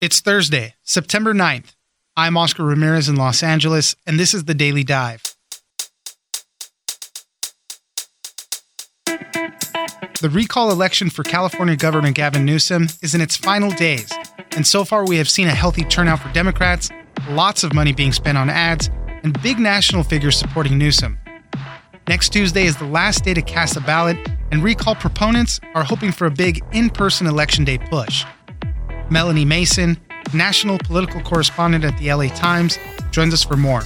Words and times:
It's 0.00 0.20
Thursday, 0.20 0.76
September 0.84 1.34
9th. 1.34 1.74
I'm 2.16 2.36
Oscar 2.36 2.62
Ramirez 2.62 3.08
in 3.08 3.16
Los 3.16 3.42
Angeles, 3.42 3.96
and 4.06 4.16
this 4.16 4.32
is 4.32 4.44
the 4.44 4.54
Daily 4.54 4.84
Dive. 4.84 5.20
The 9.06 10.30
recall 10.30 10.70
election 10.70 11.10
for 11.10 11.24
California 11.24 11.74
Governor 11.74 12.12
Gavin 12.12 12.44
Newsom 12.44 12.86
is 13.02 13.16
in 13.16 13.20
its 13.20 13.36
final 13.36 13.72
days, 13.72 14.08
and 14.52 14.64
so 14.64 14.84
far 14.84 15.04
we 15.04 15.16
have 15.16 15.28
seen 15.28 15.48
a 15.48 15.54
healthy 15.54 15.82
turnout 15.82 16.20
for 16.20 16.32
Democrats, 16.32 16.90
lots 17.30 17.64
of 17.64 17.74
money 17.74 17.92
being 17.92 18.12
spent 18.12 18.38
on 18.38 18.48
ads, 18.48 18.88
and 19.24 19.42
big 19.42 19.58
national 19.58 20.04
figures 20.04 20.38
supporting 20.38 20.78
Newsom. 20.78 21.18
Next 22.06 22.28
Tuesday 22.28 22.66
is 22.66 22.76
the 22.76 22.86
last 22.86 23.24
day 23.24 23.34
to 23.34 23.42
cast 23.42 23.76
a 23.76 23.80
ballot, 23.80 24.16
and 24.52 24.62
recall 24.62 24.94
proponents 24.94 25.58
are 25.74 25.82
hoping 25.82 26.12
for 26.12 26.28
a 26.28 26.30
big 26.30 26.62
in 26.70 26.88
person 26.88 27.26
election 27.26 27.64
day 27.64 27.78
push. 27.78 28.24
Melanie 29.10 29.44
Mason, 29.44 29.96
national 30.34 30.78
political 30.78 31.20
correspondent 31.22 31.84
at 31.84 31.96
the 31.98 32.12
LA 32.12 32.28
Times, 32.28 32.78
joins 33.10 33.32
us 33.32 33.42
for 33.42 33.56
more. 33.56 33.82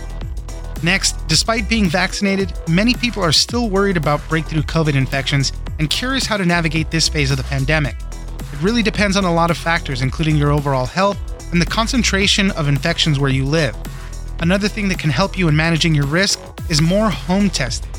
Next, 0.83 1.13
despite 1.29 1.69
being 1.69 1.89
vaccinated, 1.89 2.53
many 2.69 2.95
people 2.95 3.23
are 3.23 3.33
still 3.33 3.71
worried 3.71 3.97
about 3.97 4.21
breakthrough 4.29 4.63
COVID 4.63 4.95
infections 4.95 5.53
and 5.79 5.89
curious 5.89 6.27
how 6.27 6.37
to 6.37 6.45
navigate 6.45 6.91
this 6.91 7.09
phase 7.09 7.31
of 7.31 7.37
the 7.37 7.45
pandemic. 7.45 7.95
It 8.53 8.61
really 8.61 8.83
depends 8.83 9.17
on 9.17 9.25
a 9.25 9.33
lot 9.33 9.51
of 9.51 9.57
factors, 9.57 10.03
including 10.03 10.37
your 10.37 10.51
overall 10.51 10.87
health 10.87 11.17
and 11.53 11.61
the 11.61 11.67
concentration 11.67 12.51
of 12.53 12.67
infections 12.67 13.21
where 13.21 13.31
you 13.31 13.45
live. 13.45 13.77
Another 14.41 14.67
thing 14.67 14.89
that 14.89 14.99
can 14.99 15.11
help 15.11 15.39
you 15.39 15.47
in 15.47 15.55
managing 15.55 15.95
your 15.95 16.07
risk 16.07 16.41
is 16.69 16.83
more 16.83 17.09
home 17.09 17.49
testing. 17.49 17.91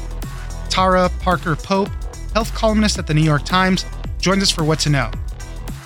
Tara 0.70 1.10
Parker 1.22 1.56
Pope, 1.56 1.90
health 2.34 2.54
columnist 2.54 3.00
at 3.00 3.08
the 3.08 3.14
New 3.14 3.22
York 3.22 3.46
Times, 3.46 3.86
joins 4.20 4.44
us 4.44 4.52
for 4.52 4.66
What 4.66 4.80
to 4.80 4.90
Know. 4.90 5.10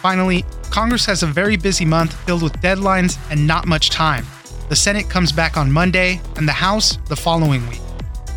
Finally, 0.02 0.44
Congress 0.70 1.06
has 1.06 1.24
a 1.24 1.28
very 1.28 1.58
busy 1.58 1.86
month 1.86 2.14
filled 2.26 2.44
with 2.44 2.54
deadlines 2.62 3.18
and 3.32 3.48
not 3.48 3.66
much 3.66 3.90
time. 3.90 4.26
The 4.70 4.76
Senate 4.76 5.10
comes 5.10 5.32
back 5.32 5.58
on 5.58 5.72
Monday, 5.72 6.22
and 6.36 6.48
the 6.48 6.52
House 6.54 6.98
the 7.08 7.16
following 7.16 7.68
week. 7.70 7.82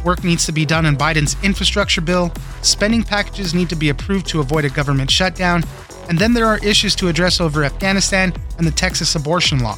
Work 0.05 0.25
needs 0.25 0.47
to 0.47 0.53
be 0.53 0.65
done 0.65 0.87
on 0.87 0.97
Biden's 0.97 1.37
infrastructure 1.43 2.01
bill, 2.01 2.33
spending 2.63 3.03
packages 3.03 3.53
need 3.53 3.69
to 3.69 3.77
be 3.77 3.91
approved 3.91 4.27
to 4.29 4.41
avoid 4.41 4.65
a 4.65 4.71
government 4.71 5.11
shutdown, 5.11 5.63
and 6.09 6.19
then 6.19 6.33
there 6.33 6.47
are 6.47 6.65
issues 6.65 6.95
to 6.97 7.09
address 7.09 7.41
over 7.41 7.65
Afghanistan 7.65 8.33
and 8.59 8.67
the 8.67 8.71
Texas 8.71 9.15
abortion 9.15 9.61
law. 9.61 9.77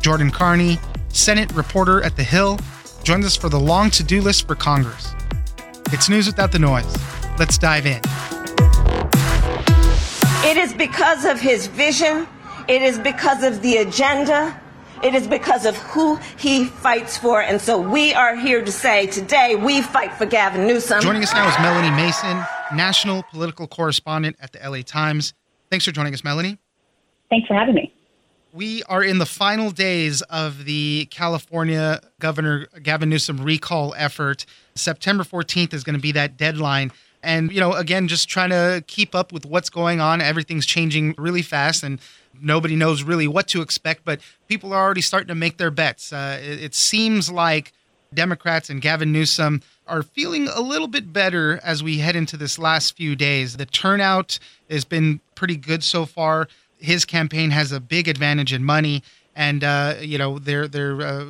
Jordain 0.00 0.32
Carney, 0.32 0.78
Senate 1.08 1.50
reporter 1.52 2.02
at 2.02 2.16
The 2.16 2.24
Hill, 2.24 2.58
joins 3.04 3.24
us 3.24 3.36
for 3.36 3.48
the 3.48 3.58
long 3.58 3.90
to 3.90 4.02
do 4.02 4.20
list 4.20 4.46
for 4.46 4.54
Congress. 4.54 5.14
It's 5.92 6.08
news 6.08 6.26
without 6.26 6.52
the 6.52 6.58
noise. 6.58 6.96
Let's 7.38 7.58
dive 7.58 7.86
in. 7.86 8.00
It 10.52 10.58
is 10.58 10.74
because 10.74 11.24
of 11.24 11.40
his 11.40 11.66
vision. 11.66 12.28
It 12.68 12.82
is 12.82 12.98
because 12.98 13.42
of 13.42 13.62
the 13.62 13.78
agenda. 13.78 14.54
It 15.02 15.14
is 15.14 15.26
because 15.26 15.64
of 15.64 15.78
who 15.78 16.16
he 16.36 16.66
fights 16.66 17.16
for. 17.16 17.40
And 17.40 17.58
so 17.58 17.80
we 17.80 18.12
are 18.12 18.36
here 18.36 18.62
to 18.62 18.70
say 18.70 19.06
today 19.06 19.54
we 19.54 19.80
fight 19.80 20.12
for 20.12 20.26
Gavin 20.26 20.66
Newsom. 20.66 21.00
Joining 21.00 21.22
us 21.22 21.32
now 21.32 21.48
is 21.48 21.58
Melanie 21.58 21.96
Mason, 21.96 22.44
national 22.76 23.22
political 23.30 23.66
correspondent 23.66 24.36
at 24.40 24.52
the 24.52 24.58
LA 24.62 24.82
Times. 24.82 25.32
Thanks 25.70 25.86
for 25.86 25.90
joining 25.90 26.12
us, 26.12 26.22
Melanie. 26.22 26.58
Thanks 27.30 27.48
for 27.48 27.54
having 27.54 27.74
me. 27.74 27.90
We 28.52 28.82
are 28.82 29.02
in 29.02 29.16
the 29.16 29.24
final 29.24 29.70
days 29.70 30.20
of 30.20 30.66
the 30.66 31.08
California 31.10 32.02
Governor 32.20 32.66
Gavin 32.82 33.08
Newsom 33.08 33.38
recall 33.42 33.94
effort. 33.96 34.44
September 34.74 35.24
14th 35.24 35.72
is 35.72 35.82
going 35.82 35.96
to 35.96 36.02
be 36.02 36.12
that 36.12 36.36
deadline. 36.36 36.92
And, 37.22 37.52
you 37.52 37.60
know, 37.60 37.72
again, 37.72 38.08
just 38.08 38.28
trying 38.28 38.50
to 38.50 38.82
keep 38.86 39.14
up 39.14 39.32
with 39.32 39.46
what's 39.46 39.70
going 39.70 40.00
on. 40.00 40.20
Everything's 40.20 40.66
changing 40.66 41.14
really 41.16 41.42
fast 41.42 41.82
and 41.82 42.00
nobody 42.40 42.76
knows 42.76 43.02
really 43.02 43.28
what 43.28 43.46
to 43.48 43.62
expect, 43.62 44.04
but 44.04 44.20
people 44.48 44.72
are 44.72 44.82
already 44.82 45.00
starting 45.00 45.28
to 45.28 45.34
make 45.34 45.56
their 45.56 45.70
bets. 45.70 46.12
Uh, 46.12 46.38
it, 46.42 46.62
it 46.62 46.74
seems 46.74 47.30
like 47.30 47.72
Democrats 48.14 48.70
and 48.70 48.80
Gavin 48.80 49.12
Newsom 49.12 49.62
are 49.86 50.02
feeling 50.02 50.48
a 50.48 50.60
little 50.60 50.88
bit 50.88 51.12
better 51.12 51.60
as 51.62 51.82
we 51.82 51.98
head 51.98 52.16
into 52.16 52.36
this 52.36 52.58
last 52.58 52.96
few 52.96 53.16
days. 53.16 53.56
The 53.56 53.66
turnout 53.66 54.38
has 54.70 54.84
been 54.84 55.20
pretty 55.34 55.56
good 55.56 55.82
so 55.82 56.04
far. 56.04 56.48
His 56.78 57.04
campaign 57.04 57.50
has 57.50 57.72
a 57.72 57.80
big 57.80 58.08
advantage 58.08 58.52
in 58.52 58.64
money, 58.64 59.02
and 59.36 59.62
uh, 59.62 59.96
you 60.00 60.18
know 60.18 60.38
they're 60.38 60.66
they're 60.68 61.00
uh, 61.00 61.26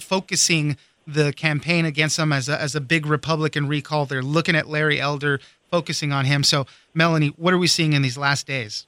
focusing 0.00 0.76
the 1.08 1.32
campaign 1.32 1.86
against 1.86 2.18
him 2.18 2.32
as 2.32 2.48
a, 2.48 2.60
as 2.60 2.74
a 2.74 2.80
big 2.80 3.06
Republican 3.06 3.66
recall. 3.66 4.04
They're 4.04 4.22
looking 4.22 4.54
at 4.54 4.68
Larry 4.68 5.00
Elder, 5.00 5.40
focusing 5.70 6.12
on 6.12 6.26
him. 6.26 6.44
So, 6.44 6.66
Melanie, 6.94 7.28
what 7.36 7.54
are 7.54 7.58
we 7.58 7.66
seeing 7.66 7.94
in 7.94 8.02
these 8.02 8.18
last 8.18 8.46
days? 8.46 8.86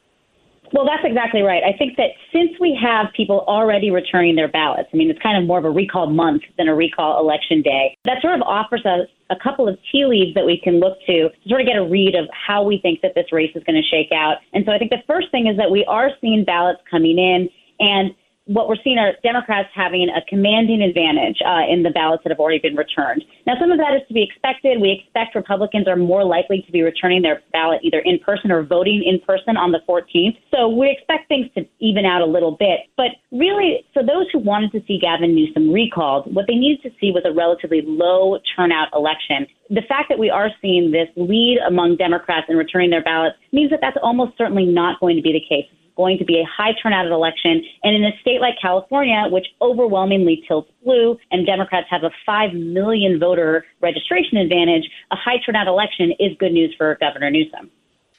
Well, 0.72 0.84
that's 0.84 1.02
exactly 1.04 1.42
right. 1.42 1.62
I 1.64 1.76
think 1.76 1.96
that 1.96 2.10
since 2.32 2.50
we 2.60 2.78
have 2.80 3.06
people 3.16 3.44
already 3.48 3.90
returning 3.90 4.36
their 4.36 4.46
ballots, 4.46 4.88
I 4.92 4.96
mean, 4.96 5.10
it's 5.10 5.20
kind 5.20 5.36
of 5.36 5.44
more 5.44 5.58
of 5.58 5.64
a 5.64 5.70
recall 5.70 6.08
month 6.08 6.42
than 6.58 6.68
a 6.68 6.74
recall 6.74 7.18
election 7.18 7.60
day, 7.60 7.96
that 8.04 8.22
sort 8.22 8.34
of 8.34 8.42
offers 8.42 8.84
us 8.86 9.08
a 9.30 9.36
couple 9.42 9.66
of 9.66 9.76
tea 9.90 10.04
leaves 10.06 10.34
that 10.34 10.46
we 10.46 10.60
can 10.62 10.78
look 10.78 10.98
to 11.06 11.28
to 11.28 11.48
sort 11.48 11.60
of 11.60 11.66
get 11.66 11.76
a 11.76 11.84
read 11.84 12.14
of 12.14 12.28
how 12.30 12.62
we 12.62 12.78
think 12.78 13.00
that 13.00 13.14
this 13.16 13.32
race 13.32 13.50
is 13.56 13.64
going 13.64 13.80
to 13.80 13.88
shake 13.88 14.12
out. 14.12 14.36
And 14.52 14.64
so 14.64 14.72
I 14.72 14.78
think 14.78 14.90
the 14.90 15.02
first 15.08 15.30
thing 15.32 15.48
is 15.48 15.56
that 15.56 15.70
we 15.70 15.84
are 15.86 16.10
seeing 16.20 16.44
ballots 16.44 16.80
coming 16.88 17.18
in. 17.18 17.48
And 17.80 18.14
what 18.50 18.66
we're 18.68 18.82
seeing 18.82 18.98
are 18.98 19.12
Democrats 19.22 19.68
having 19.72 20.08
a 20.10 20.20
commanding 20.28 20.82
advantage 20.82 21.38
uh, 21.46 21.62
in 21.70 21.84
the 21.84 21.90
ballots 21.90 22.24
that 22.24 22.30
have 22.30 22.40
already 22.40 22.58
been 22.58 22.74
returned. 22.74 23.22
Now, 23.46 23.54
some 23.60 23.70
of 23.70 23.78
that 23.78 23.94
is 23.94 24.02
to 24.08 24.14
be 24.14 24.26
expected. 24.26 24.80
We 24.80 24.90
expect 24.90 25.36
Republicans 25.36 25.86
are 25.86 25.94
more 25.94 26.24
likely 26.24 26.62
to 26.66 26.72
be 26.72 26.82
returning 26.82 27.22
their 27.22 27.42
ballot 27.52 27.78
either 27.84 28.00
in 28.00 28.18
person 28.18 28.50
or 28.50 28.64
voting 28.64 29.04
in 29.06 29.20
person 29.20 29.56
on 29.56 29.70
the 29.70 29.78
14th. 29.88 30.36
So 30.50 30.68
we 30.68 30.90
expect 30.90 31.28
things 31.28 31.46
to 31.54 31.64
even 31.78 32.04
out 32.04 32.22
a 32.22 32.26
little 32.26 32.50
bit. 32.50 32.90
But 32.96 33.22
really, 33.30 33.86
for 33.94 34.02
those 34.02 34.26
who 34.32 34.40
wanted 34.40 34.72
to 34.72 34.82
see 34.84 34.98
Gavin 34.98 35.32
Newsom 35.32 35.70
recalled, 35.70 36.34
what 36.34 36.46
they 36.48 36.56
needed 36.56 36.82
to 36.82 36.90
see 37.00 37.12
was 37.14 37.22
a 37.24 37.32
relatively 37.32 37.82
low 37.86 38.38
turnout 38.56 38.88
election 38.92 39.46
the 39.70 39.82
fact 39.88 40.08
that 40.08 40.18
we 40.18 40.28
are 40.28 40.50
seeing 40.60 40.90
this 40.90 41.06
lead 41.14 41.58
among 41.64 41.94
Democrats 41.94 42.46
in 42.48 42.56
returning 42.56 42.90
their 42.90 43.04
ballots 43.04 43.36
means 43.52 43.70
that 43.70 43.78
that's 43.80 43.96
almost 44.02 44.36
certainly 44.36 44.64
not 44.64 44.98
going 44.98 45.14
to 45.14 45.22
be 45.22 45.32
the 45.32 45.40
case 45.48 45.70
going 45.96 46.18
to 46.18 46.24
be 46.24 46.40
a 46.40 46.44
high 46.44 46.72
turnout 46.80 47.06
election. 47.06 47.62
And 47.82 47.94
in 47.94 48.04
a 48.04 48.12
state 48.20 48.40
like 48.40 48.54
California, 48.60 49.24
which 49.30 49.46
overwhelmingly 49.60 50.44
tilts 50.46 50.70
blue, 50.84 51.16
and 51.30 51.46
Democrats 51.46 51.86
have 51.90 52.02
a 52.04 52.10
5 52.24 52.52
million 52.54 53.18
voter 53.18 53.64
registration 53.80 54.38
advantage, 54.38 54.84
a 55.10 55.16
high 55.16 55.38
turnout 55.44 55.66
election 55.66 56.12
is 56.18 56.36
good 56.38 56.52
news 56.52 56.74
for 56.76 56.96
Governor 57.00 57.30
Newsom. 57.30 57.70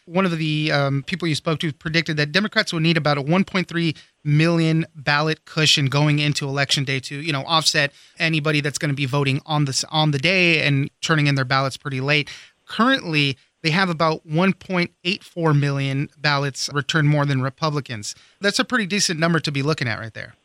One 0.05 0.25
of 0.25 0.37
the 0.37 0.71
um, 0.71 1.03
people 1.03 1.27
you 1.27 1.35
spoke 1.35 1.59
to 1.59 1.71
predicted 1.71 2.17
that 2.17 2.31
Democrats 2.31 2.73
would 2.73 2.81
need 2.81 2.97
about 2.97 3.17
a 3.17 3.23
1.3 3.23 3.97
million 4.23 4.85
ballot 4.95 5.45
cushion 5.45 5.85
going 5.87 6.19
into 6.19 6.47
election 6.47 6.83
day 6.83 6.99
to, 7.01 7.15
you 7.15 7.31
know, 7.31 7.43
offset 7.45 7.93
anybody 8.17 8.61
that's 8.61 8.79
going 8.79 8.89
to 8.89 8.95
be 8.95 9.05
voting 9.05 9.41
on 9.45 9.65
this 9.65 9.83
on 9.85 10.11
the 10.11 10.17
day 10.17 10.63
and 10.63 10.89
turning 11.01 11.27
in 11.27 11.35
their 11.35 11.45
ballots 11.45 11.77
pretty 11.77 12.01
late. 12.01 12.29
Currently, 12.65 13.37
they 13.63 13.69
have 13.71 13.89
about 13.89 14.27
1.84 14.27 15.59
million 15.59 16.09
ballots 16.17 16.69
returned 16.73 17.07
more 17.07 17.25
than 17.25 17.41
Republicans. 17.41 18.15
That's 18.39 18.59
a 18.59 18.65
pretty 18.65 18.85
decent 18.85 19.19
number 19.19 19.39
to 19.39 19.51
be 19.51 19.61
looking 19.61 19.87
at 19.87 19.99
right 19.99 20.13
there. 20.13 20.35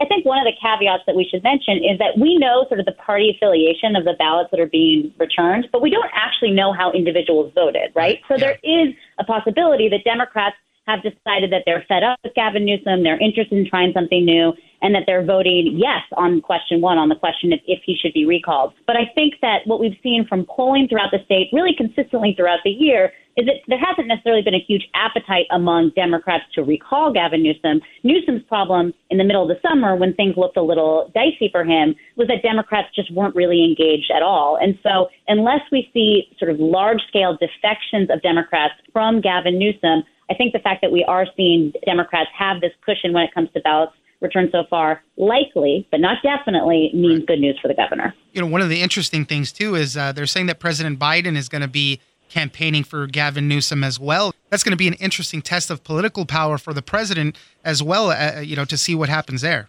I 0.00 0.04
think 0.04 0.26
one 0.26 0.38
of 0.38 0.44
the 0.44 0.52
caveats 0.60 1.04
that 1.06 1.16
we 1.16 1.24
should 1.24 1.42
mention 1.42 1.78
is 1.78 1.98
that 1.98 2.18
we 2.20 2.36
know 2.36 2.66
sort 2.68 2.80
of 2.80 2.86
the 2.86 2.92
party 2.92 3.32
affiliation 3.34 3.96
of 3.96 4.04
the 4.04 4.12
ballots 4.18 4.50
that 4.50 4.60
are 4.60 4.66
being 4.66 5.12
returned, 5.18 5.68
but 5.72 5.80
we 5.80 5.88
don't 5.88 6.10
actually 6.12 6.50
know 6.50 6.72
how 6.72 6.92
individuals 6.92 7.50
voted, 7.54 7.92
right? 7.94 8.20
So 8.28 8.34
yeah. 8.34 8.40
there 8.40 8.58
is 8.62 8.94
a 9.18 9.24
possibility 9.24 9.88
that 9.88 10.04
Democrats 10.04 10.56
have 10.86 11.02
decided 11.02 11.50
that 11.50 11.62
they're 11.64 11.84
fed 11.88 12.04
up 12.04 12.18
with 12.22 12.34
Gavin 12.34 12.64
Newsom, 12.64 13.02
they're 13.02 13.18
interested 13.18 13.56
in 13.56 13.66
trying 13.66 13.92
something 13.92 14.24
new, 14.24 14.52
and 14.82 14.94
that 14.94 15.04
they're 15.06 15.24
voting 15.24 15.74
yes 15.76 16.02
on 16.16 16.40
question 16.40 16.80
one, 16.80 16.98
on 16.98 17.08
the 17.08 17.14
question 17.14 17.52
of 17.52 17.60
if 17.66 17.80
he 17.84 17.96
should 18.00 18.12
be 18.12 18.26
recalled. 18.26 18.74
But 18.86 18.96
I 18.96 19.10
think 19.14 19.34
that 19.42 19.66
what 19.66 19.80
we've 19.80 19.98
seen 20.02 20.26
from 20.28 20.46
polling 20.48 20.88
throughout 20.88 21.10
the 21.12 21.24
state, 21.24 21.48
really 21.52 21.74
consistently 21.76 22.34
throughout 22.36 22.60
the 22.64 22.70
year, 22.70 23.12
is 23.36 23.44
that 23.44 23.56
there 23.68 23.78
hasn't 23.78 24.08
necessarily 24.08 24.42
been 24.42 24.54
a 24.54 24.64
huge 24.66 24.88
appetite 24.94 25.44
among 25.50 25.92
Democrats 25.94 26.44
to 26.54 26.62
recall 26.62 27.12
Gavin 27.12 27.42
Newsom. 27.42 27.82
Newsom's 28.02 28.42
problem 28.48 28.94
in 29.10 29.18
the 29.18 29.24
middle 29.24 29.42
of 29.42 29.48
the 29.48 29.60
summer, 29.68 29.94
when 29.94 30.14
things 30.14 30.36
looked 30.36 30.56
a 30.56 30.62
little 30.62 31.12
dicey 31.14 31.50
for 31.52 31.62
him, 31.62 31.94
was 32.16 32.28
that 32.28 32.42
Democrats 32.42 32.88
just 32.94 33.12
weren't 33.12 33.34
really 33.34 33.62
engaged 33.62 34.10
at 34.14 34.22
all. 34.22 34.56
And 34.60 34.78
so, 34.82 35.08
unless 35.28 35.60
we 35.70 35.90
see 35.92 36.28
sort 36.38 36.50
of 36.50 36.58
large 36.58 37.00
scale 37.08 37.36
defections 37.36 38.08
of 38.10 38.22
Democrats 38.22 38.74
from 38.92 39.20
Gavin 39.20 39.58
Newsom, 39.58 40.02
I 40.30 40.34
think 40.34 40.52
the 40.52 40.58
fact 40.58 40.80
that 40.82 40.90
we 40.90 41.04
are 41.04 41.26
seeing 41.36 41.72
Democrats 41.84 42.30
have 42.36 42.60
this 42.60 42.72
cushion 42.84 43.12
when 43.12 43.24
it 43.24 43.34
comes 43.34 43.50
to 43.52 43.60
ballots 43.60 43.92
returned 44.20 44.50
so 44.52 44.64
far 44.68 45.02
likely, 45.16 45.86
but 45.90 46.00
not 46.00 46.18
definitely, 46.22 46.90
means 46.94 47.20
right. 47.20 47.26
good 47.26 47.40
news 47.40 47.58
for 47.60 47.68
the 47.68 47.74
governor. 47.74 48.14
You 48.32 48.40
know, 48.40 48.46
one 48.46 48.60
of 48.60 48.68
the 48.68 48.82
interesting 48.82 49.24
things, 49.24 49.52
too, 49.52 49.74
is 49.74 49.96
uh, 49.96 50.12
they're 50.12 50.26
saying 50.26 50.46
that 50.46 50.58
President 50.58 50.98
Biden 50.98 51.36
is 51.36 51.48
going 51.48 51.62
to 51.62 51.68
be 51.68 52.00
campaigning 52.28 52.84
for 52.84 53.06
Gavin 53.06 53.48
Newsom 53.48 53.84
as 53.84 54.00
well. 54.00 54.34
That's 54.50 54.62
going 54.62 54.72
to 54.72 54.76
be 54.76 54.88
an 54.88 54.94
interesting 54.94 55.42
test 55.42 55.70
of 55.70 55.84
political 55.84 56.26
power 56.26 56.58
for 56.58 56.72
the 56.72 56.82
president 56.82 57.36
as 57.64 57.82
well, 57.82 58.10
uh, 58.10 58.40
you 58.40 58.56
know, 58.56 58.64
to 58.64 58.76
see 58.76 58.94
what 58.94 59.08
happens 59.08 59.42
there. 59.42 59.68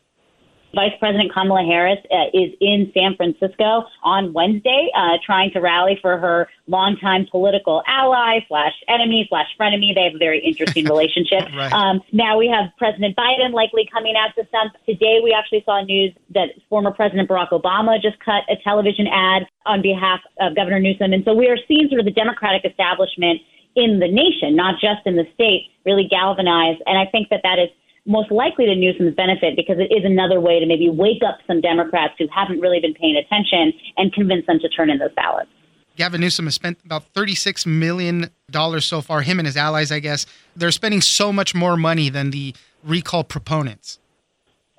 Vice 0.75 0.91
President 0.99 1.33
Kamala 1.33 1.63
Harris 1.63 1.99
uh, 2.11 2.27
is 2.33 2.53
in 2.59 2.91
San 2.93 3.15
Francisco 3.15 3.85
on 4.03 4.33
Wednesday, 4.33 4.89
uh, 4.95 5.17
trying 5.25 5.51
to 5.51 5.59
rally 5.59 5.97
for 6.01 6.17
her 6.17 6.49
longtime 6.67 7.25
political 7.31 7.81
ally 7.87 8.39
slash 8.47 8.73
enemy 8.87 9.25
slash 9.29 9.47
frenemy. 9.59 9.95
They 9.95 10.03
have 10.03 10.15
a 10.15 10.17
very 10.17 10.43
interesting 10.43 10.85
relationship. 10.93 11.47
right. 11.55 11.71
um, 11.71 12.01
now 12.11 12.37
we 12.37 12.47
have 12.47 12.71
President 12.77 13.15
Biden 13.15 13.53
likely 13.53 13.87
coming 13.91 14.15
out 14.17 14.35
to 14.35 14.47
some. 14.51 14.71
Today 14.85 15.19
we 15.23 15.33
actually 15.33 15.63
saw 15.65 15.83
news 15.83 16.13
that 16.33 16.49
former 16.69 16.91
President 16.91 17.29
Barack 17.29 17.49
Obama 17.49 18.01
just 18.01 18.19
cut 18.19 18.43
a 18.49 18.55
television 18.63 19.07
ad 19.07 19.47
on 19.65 19.81
behalf 19.81 20.19
of 20.39 20.55
Governor 20.55 20.79
Newsom, 20.79 21.13
and 21.13 21.23
so 21.23 21.33
we 21.33 21.47
are 21.47 21.57
seeing 21.67 21.87
sort 21.89 21.99
of 21.99 22.05
the 22.05 22.11
Democratic 22.11 22.69
establishment 22.69 23.41
in 23.75 23.99
the 23.99 24.07
nation, 24.09 24.55
not 24.55 24.81
just 24.81 25.05
in 25.05 25.15
the 25.15 25.25
state, 25.35 25.69
really 25.85 26.07
galvanize. 26.09 26.77
And 26.87 26.97
I 26.97 27.05
think 27.05 27.29
that 27.29 27.41
that 27.43 27.59
is 27.59 27.69
most 28.07 28.31
likely 28.31 28.65
to 28.65 28.75
Newsom's 28.75 29.13
benefit 29.13 29.55
because 29.55 29.77
it 29.77 29.93
is 29.93 30.03
another 30.03 30.39
way 30.39 30.59
to 30.59 30.65
maybe 30.65 30.89
wake 30.89 31.21
up 31.27 31.39
some 31.45 31.61
Democrats 31.61 32.13
who 32.17 32.27
haven't 32.33 32.59
really 32.59 32.79
been 32.79 32.93
paying 32.93 33.17
attention 33.17 33.73
and 33.97 34.13
convince 34.13 34.45
them 34.47 34.59
to 34.59 34.69
turn 34.69 34.89
in 34.89 34.97
those 34.97 35.13
ballots. 35.15 35.49
Gavin 35.97 36.21
Newsom 36.21 36.45
has 36.45 36.55
spent 36.55 36.77
about 36.85 37.11
$36 37.13 37.65
million 37.65 38.29
so 38.79 39.01
far, 39.01 39.21
him 39.21 39.39
and 39.39 39.47
his 39.47 39.57
allies, 39.57 39.91
I 39.91 39.99
guess. 39.99 40.25
They're 40.55 40.71
spending 40.71 41.01
so 41.01 41.33
much 41.33 41.53
more 41.53 41.75
money 41.75 42.09
than 42.09 42.31
the 42.31 42.55
recall 42.83 43.23
proponents. 43.23 43.99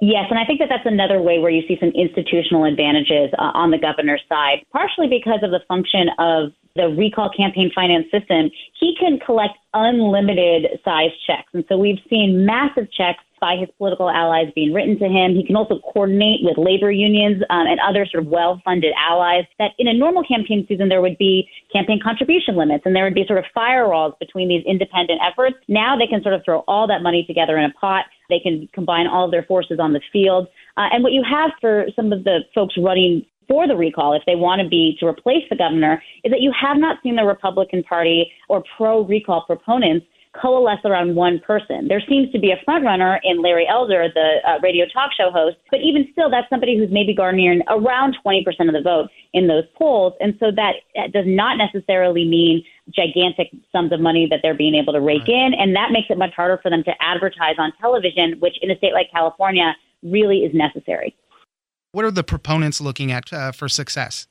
Yes, 0.00 0.26
and 0.30 0.38
I 0.38 0.44
think 0.44 0.60
that 0.60 0.68
that's 0.68 0.86
another 0.86 1.20
way 1.20 1.40
where 1.40 1.50
you 1.50 1.66
see 1.66 1.76
some 1.80 1.90
institutional 1.90 2.64
advantages 2.64 3.34
uh, 3.36 3.50
on 3.52 3.72
the 3.72 3.78
governor's 3.78 4.22
side, 4.28 4.64
partially 4.72 5.08
because 5.08 5.40
of 5.42 5.50
the 5.50 5.60
function 5.66 6.06
of 6.20 6.52
the 6.78 6.88
recall 6.96 7.30
campaign 7.36 7.70
finance 7.74 8.06
system. 8.10 8.50
He 8.78 8.94
can 8.98 9.18
collect 9.18 9.58
unlimited 9.74 10.80
size 10.84 11.10
checks. 11.26 11.50
And 11.52 11.64
so 11.68 11.76
we've 11.76 12.00
seen 12.08 12.46
massive 12.46 12.90
checks 12.90 13.22
by 13.40 13.56
his 13.56 13.68
political 13.78 14.10
allies 14.10 14.48
being 14.54 14.72
written 14.72 14.98
to 14.98 15.06
him. 15.06 15.34
He 15.34 15.44
can 15.44 15.56
also 15.56 15.80
coordinate 15.92 16.40
with 16.42 16.58
labor 16.58 16.90
unions 16.90 17.42
um, 17.50 17.66
and 17.66 17.78
other 17.80 18.06
sort 18.06 18.24
of 18.24 18.30
well 18.30 18.60
funded 18.64 18.92
allies. 18.98 19.44
That 19.58 19.72
in 19.78 19.88
a 19.88 19.94
normal 19.94 20.22
campaign 20.24 20.66
season, 20.68 20.88
there 20.88 21.00
would 21.00 21.18
be 21.18 21.48
campaign 21.72 22.00
contribution 22.02 22.56
limits 22.56 22.82
and 22.86 22.94
there 22.94 23.04
would 23.04 23.14
be 23.14 23.24
sort 23.26 23.38
of 23.38 23.44
firewalls 23.56 24.18
between 24.18 24.48
these 24.48 24.64
independent 24.66 25.20
efforts. 25.22 25.56
Now 25.68 25.96
they 25.96 26.06
can 26.06 26.22
sort 26.22 26.34
of 26.34 26.42
throw 26.44 26.64
all 26.66 26.86
that 26.88 27.02
money 27.02 27.24
together 27.26 27.58
in 27.58 27.64
a 27.64 27.72
pot. 27.74 28.06
They 28.28 28.40
can 28.40 28.68
combine 28.72 29.06
all 29.06 29.26
of 29.26 29.30
their 29.30 29.44
forces 29.44 29.78
on 29.80 29.92
the 29.92 30.00
field. 30.12 30.48
Uh, 30.76 30.88
and 30.92 31.02
what 31.02 31.12
you 31.12 31.22
have 31.28 31.50
for 31.60 31.86
some 31.96 32.12
of 32.12 32.24
the 32.24 32.40
folks 32.54 32.74
running 32.78 33.24
for 33.48 33.66
the 33.66 33.76
recall, 33.76 34.14
if 34.14 34.22
they 34.26 34.36
want 34.36 34.62
to 34.62 34.68
be 34.68 34.96
to 35.00 35.06
replace 35.06 35.44
the 35.50 35.56
governor, 35.56 36.02
is 36.22 36.30
that 36.30 36.40
you 36.40 36.52
have 36.58 36.76
not 36.76 36.98
seen 37.02 37.16
the 37.16 37.24
Republican 37.24 37.82
Party 37.82 38.30
or 38.48 38.62
pro 38.76 39.04
recall 39.04 39.44
proponents 39.46 40.06
coalesce 40.40 40.80
around 40.84 41.14
one 41.14 41.40
person. 41.40 41.88
There 41.88 42.02
seems 42.08 42.30
to 42.32 42.38
be 42.38 42.52
a 42.52 42.56
frontrunner 42.68 43.18
in 43.24 43.42
Larry 43.42 43.66
Elder, 43.68 44.08
the 44.12 44.36
uh, 44.46 44.58
radio 44.62 44.84
talk 44.92 45.10
show 45.16 45.30
host, 45.30 45.56
but 45.70 45.80
even 45.80 46.06
still, 46.12 46.30
that's 46.30 46.48
somebody 46.50 46.76
who's 46.78 46.90
maybe 46.90 47.14
garnering 47.14 47.62
around 47.68 48.16
20% 48.24 48.44
of 48.46 48.74
the 48.74 48.82
vote 48.82 49.08
in 49.32 49.48
those 49.48 49.64
polls. 49.76 50.12
And 50.20 50.34
so 50.38 50.50
that, 50.54 50.74
that 50.94 51.12
does 51.12 51.24
not 51.26 51.56
necessarily 51.56 52.24
mean 52.24 52.62
gigantic 52.94 53.50
sums 53.72 53.92
of 53.92 54.00
money 54.00 54.26
that 54.30 54.40
they're 54.42 54.56
being 54.56 54.74
able 54.74 54.92
to 54.92 55.00
rake 55.00 55.22
right. 55.22 55.30
in. 55.30 55.54
And 55.58 55.74
that 55.74 55.90
makes 55.92 56.08
it 56.10 56.18
much 56.18 56.34
harder 56.34 56.58
for 56.62 56.70
them 56.70 56.84
to 56.84 56.92
advertise 57.00 57.56
on 57.58 57.72
television, 57.80 58.38
which 58.40 58.56
in 58.62 58.70
a 58.70 58.76
state 58.76 58.92
like 58.92 59.10
California 59.10 59.74
really 60.02 60.38
is 60.38 60.54
necessary. 60.54 61.16
What 61.98 62.04
are 62.04 62.12
the 62.12 62.22
proponents 62.22 62.80
looking 62.80 63.10
at 63.10 63.32
uh, 63.32 63.50
for 63.50 63.68
success? 63.68 64.28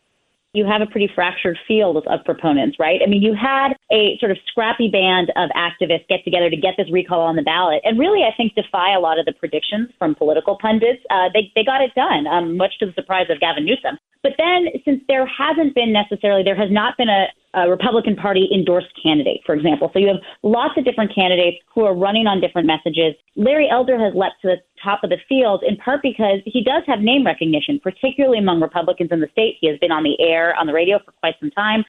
you 0.54 0.66
have 0.66 0.82
a 0.82 0.86
pretty 0.86 1.12
fractured 1.14 1.60
field 1.68 1.98
of 2.08 2.24
proponents, 2.24 2.80
right? 2.80 3.02
I 3.04 3.08
mean, 3.08 3.22
you 3.22 3.36
had 3.36 3.74
a 3.92 4.18
sort 4.20 4.32
of 4.32 4.38
scrappy 4.48 4.88
band 4.88 5.32
of 5.36 5.50
activists 5.52 6.08
get 6.08 6.24
together 6.24 6.50
to 6.50 6.56
get 6.56 6.76
this 6.78 6.90
recall 6.90 7.22
on 7.22 7.36
the 7.36 7.44
ballot, 7.44 7.82
and 7.84 8.00
really, 8.00 8.24
I 8.24 8.34
think, 8.36 8.56
defy 8.56 8.96
a 8.96 9.00
lot 9.00 9.20
of 9.20 9.26
the 9.26 9.34
predictions 9.34 9.90
from 10.00 10.16
political 10.16 10.58
pundits. 10.58 11.04
Uh, 11.12 11.28
they 11.34 11.52
they 11.56 11.66
got 11.66 11.82
it 11.82 11.94
done, 11.94 12.26
um, 12.26 12.56
much 12.56 12.80
to 12.80 12.86
the 12.86 12.94
surprise 12.94 13.28
of 13.30 13.42
Gavin 13.42 13.66
Newsom. 13.66 14.00
But 14.24 14.34
then, 14.38 14.68
since 14.86 15.04
there 15.08 15.28
hasn't 15.28 15.76
been 15.76 15.92
necessarily, 15.92 16.44
there 16.44 16.56
has 16.56 16.72
not 16.72 16.98
been 16.98 17.10
a, 17.10 17.28
a 17.58 17.70
Republican 17.70 18.16
Party 18.16 18.48
endorsed 18.54 18.94
candidate, 19.02 19.42
for 19.46 19.56
example. 19.56 19.90
So 19.92 20.00
you 20.00 20.08
have 20.08 20.22
lots 20.44 20.78
of 20.78 20.86
different 20.86 21.14
candidates 21.14 21.58
who 21.74 21.86
are 21.86 21.96
running 21.96 22.28
on 22.28 22.40
different 22.40 22.68
messages. 22.68 23.16
Larry 23.36 23.68
Elder 23.70 23.98
has 23.98 24.14
leapt 24.14 24.42
to 24.44 24.50
the 24.50 24.58
top 24.84 25.04
of 25.04 25.10
the 25.10 25.18
field 25.28 25.64
in 25.68 25.76
part 25.78 26.02
because 26.04 26.40
he 26.46 26.64
does 26.64 26.84
have 26.86 27.00
name 27.00 27.26
recognition, 27.26 27.80
particularly 27.82 28.38
among 28.38 28.62
Republicans 28.62 29.10
in 29.12 29.20
the 29.20 29.28
state. 29.32 29.58
He 29.60 29.68
has 29.68 29.80
been 29.80 29.92
on 29.92 30.04
the 30.04 30.16
air, 30.22 30.56
on 30.56 30.68
the 30.68 30.74
radio 30.74 31.00
for 31.04 31.14
quite 31.14 31.36
some 31.40 31.50
time. 31.52 31.84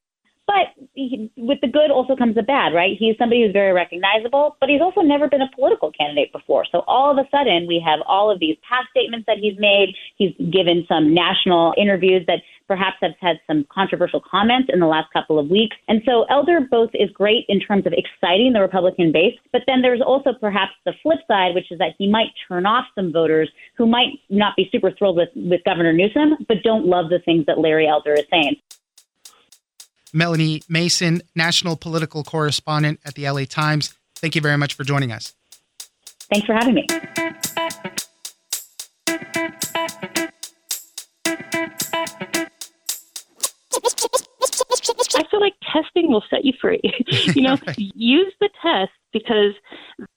But 0.48 0.72
he, 0.94 1.30
with 1.36 1.60
the 1.60 1.68
good 1.68 1.90
also 1.90 2.16
comes 2.16 2.34
the 2.34 2.42
bad, 2.42 2.72
right? 2.72 2.96
He's 2.98 3.18
somebody 3.18 3.44
who's 3.44 3.52
very 3.52 3.74
recognizable, 3.74 4.56
but 4.60 4.70
he's 4.70 4.80
also 4.80 5.02
never 5.02 5.28
been 5.28 5.42
a 5.42 5.50
political 5.54 5.92
candidate 5.92 6.32
before. 6.32 6.64
So 6.72 6.84
all 6.88 7.12
of 7.12 7.18
a 7.18 7.28
sudden, 7.30 7.66
we 7.68 7.84
have 7.84 8.00
all 8.06 8.30
of 8.32 8.40
these 8.40 8.56
past 8.66 8.88
statements 8.90 9.26
that 9.26 9.36
he's 9.36 9.58
made. 9.58 9.94
He's 10.16 10.32
given 10.50 10.86
some 10.88 11.12
national 11.12 11.74
interviews 11.76 12.24
that 12.28 12.40
perhaps 12.68 12.98
have 13.00 13.12
had 13.20 13.40
some 13.46 13.66
controversial 13.72 14.20
comments 14.20 14.68
in 14.72 14.78
the 14.78 14.86
last 14.86 15.10
couple 15.12 15.38
of 15.38 15.48
weeks. 15.48 15.74
And 15.88 16.02
so 16.04 16.24
Elder 16.24 16.60
both 16.70 16.90
is 16.94 17.10
great 17.10 17.46
in 17.48 17.58
terms 17.58 17.86
of 17.86 17.94
exciting 17.94 18.52
the 18.52 18.60
Republican 18.60 19.10
base, 19.10 19.34
but 19.52 19.62
then 19.66 19.82
there's 19.82 20.02
also 20.02 20.32
perhaps 20.38 20.72
the 20.84 20.92
flip 21.02 21.18
side, 21.26 21.54
which 21.54 21.72
is 21.72 21.78
that 21.78 21.94
he 21.98 22.08
might 22.08 22.28
turn 22.46 22.66
off 22.66 22.84
some 22.94 23.12
voters 23.12 23.50
who 23.76 23.86
might 23.86 24.20
not 24.28 24.54
be 24.54 24.68
super 24.70 24.92
thrilled 24.92 25.16
with, 25.16 25.30
with 25.34 25.62
Governor 25.64 25.92
Newsom, 25.92 26.36
but 26.46 26.58
don't 26.62 26.86
love 26.86 27.08
the 27.08 27.18
things 27.24 27.46
that 27.46 27.58
Larry 27.58 27.88
Elder 27.88 28.12
is 28.12 28.24
saying. 28.30 28.56
Melanie 30.12 30.62
Mason, 30.68 31.22
national 31.34 31.76
political 31.76 32.24
correspondent 32.24 33.00
at 33.04 33.14
the 33.14 33.28
LA 33.28 33.44
Times. 33.44 33.94
Thank 34.16 34.34
you 34.34 34.40
very 34.40 34.56
much 34.56 34.74
for 34.74 34.84
joining 34.84 35.12
us. 35.12 35.34
Thanks 36.30 36.46
for 36.46 36.54
having 36.54 36.74
me. 36.74 36.86
Feel 45.38 45.46
like 45.46 45.54
testing 45.72 46.10
will 46.10 46.24
set 46.30 46.44
you 46.44 46.52
free. 46.60 46.80
you 47.34 47.42
know, 47.42 47.56
right. 47.66 47.78
use 47.78 48.32
the 48.40 48.48
test 48.62 48.92
because 49.12 49.54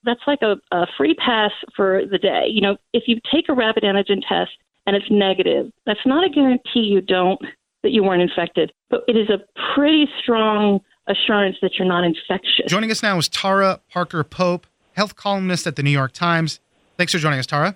that's 0.03 0.21
like 0.27 0.41
a, 0.41 0.55
a 0.71 0.87
free 0.97 1.13
pass 1.13 1.51
for 1.75 2.01
the 2.09 2.17
day. 2.17 2.45
You 2.49 2.61
know, 2.61 2.77
if 2.93 3.03
you 3.07 3.19
take 3.31 3.49
a 3.49 3.53
rapid 3.53 3.83
antigen 3.83 4.21
test 4.27 4.51
and 4.85 4.95
it's 4.95 5.05
negative, 5.09 5.71
that's 5.85 5.99
not 6.05 6.25
a 6.25 6.29
guarantee 6.29 6.81
you 6.81 7.01
don't 7.01 7.41
that 7.83 7.91
you 7.91 8.03
weren't 8.03 8.21
infected, 8.21 8.71
but 8.89 9.03
it 9.07 9.17
is 9.17 9.29
a 9.29 9.39
pretty 9.73 10.07
strong 10.21 10.79
assurance 11.07 11.57
that 11.61 11.71
you're 11.79 11.87
not 11.87 12.03
infectious. 12.03 12.65
Joining 12.67 12.91
us 12.91 13.01
now 13.01 13.17
is 13.17 13.27
Tara 13.27 13.79
Parker 13.89 14.23
Pope, 14.23 14.67
health 14.93 15.15
columnist 15.15 15.65
at 15.65 15.75
the 15.75 15.83
New 15.83 15.89
York 15.89 16.11
Times. 16.11 16.59
Thanks 16.97 17.11
for 17.11 17.17
joining 17.17 17.39
us, 17.39 17.47
Tara. 17.47 17.75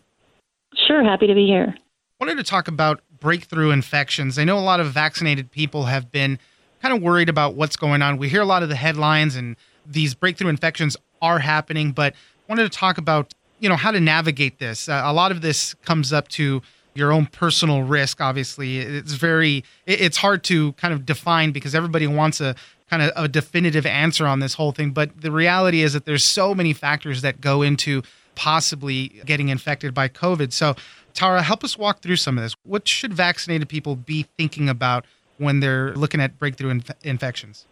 Sure, 0.88 1.04
happy 1.04 1.26
to 1.26 1.34
be 1.34 1.48
here. 1.48 1.74
I 1.76 2.24
wanted 2.24 2.38
to 2.38 2.44
talk 2.44 2.68
about 2.68 3.02
breakthrough 3.20 3.72
infections. 3.72 4.38
I 4.38 4.44
know 4.44 4.60
a 4.60 4.62
lot 4.62 4.80
of 4.80 4.92
vaccinated 4.92 5.50
people 5.50 5.86
have 5.86 6.12
been 6.12 6.38
kind 6.82 6.96
of 6.96 7.02
worried 7.02 7.30
about 7.30 7.56
what's 7.56 7.76
going 7.76 8.02
on. 8.02 8.18
We 8.18 8.30
hear 8.30 8.42
a 8.42 8.46
lot 8.46 8.64
of 8.64 8.70
the 8.70 8.76
headlines 8.76 9.36
and 9.36 9.56
these 9.86 10.14
breakthrough 10.14 10.50
infections 10.50 10.98
are 11.22 11.40
happening, 11.40 11.92
but 11.92 12.14
wanted 12.48 12.64
to 12.64 12.78
talk 12.78 12.98
about, 12.98 13.34
you 13.60 13.70
know, 13.70 13.76
how 13.76 13.92
to 13.92 14.00
navigate 14.00 14.60
this. 14.60 14.90
Uh, 14.90 15.02
a 15.06 15.14
lot 15.14 15.32
of 15.32 15.42
this 15.42 15.74
comes 15.86 16.14
up 16.14 16.28
to 16.30 16.62
your 16.96 17.12
own 17.12 17.26
personal 17.26 17.84
risk 17.84 18.20
obviously 18.22 18.80
it's 18.80 19.14
very 19.14 19.64
it's 19.86 20.18
hard 20.18 20.44
to 20.44 20.72
kind 20.74 20.94
of 20.94 21.06
define 21.06 21.52
because 21.52 21.76
everybody 21.76 22.08
wants 22.08 22.42
a 22.42 22.56
kind 22.90 23.04
of 23.04 23.12
a 23.16 23.28
definitive 23.28 23.86
answer 23.86 24.26
on 24.26 24.40
this 24.40 24.54
whole 24.56 24.72
thing 24.72 24.92
but 24.92 25.22
the 25.22 25.32
reality 25.32 25.82
is 25.82 25.94
that 25.94 26.06
there's 26.06 26.24
so 26.24 26.56
many 26.56 26.74
factors 26.74 27.22
that 27.22 27.42
go 27.42 27.62
into 27.62 28.02
possibly 28.36 29.22
getting 29.26 29.50
infected 29.50 29.94
by 29.94 30.08
covid 30.08 30.54
so 30.54 30.74
tara 31.14 31.42
help 31.42 31.64
us 31.64 31.78
walk 31.78 32.02
through 32.02 32.16
some 32.16 32.38
of 32.38 32.44
this 32.44 32.56
what 32.64 32.88
should 32.88 33.14
vaccinated 33.14 33.68
people 33.68 33.96
be 33.96 34.26
thinking 34.38 34.70
about 34.70 35.06
when 35.38 35.60
they're 35.60 35.94
looking 35.94 36.22
at 36.22 36.38
breakthrough 36.40 36.70
inf- 36.70 37.04
infections 37.04 37.66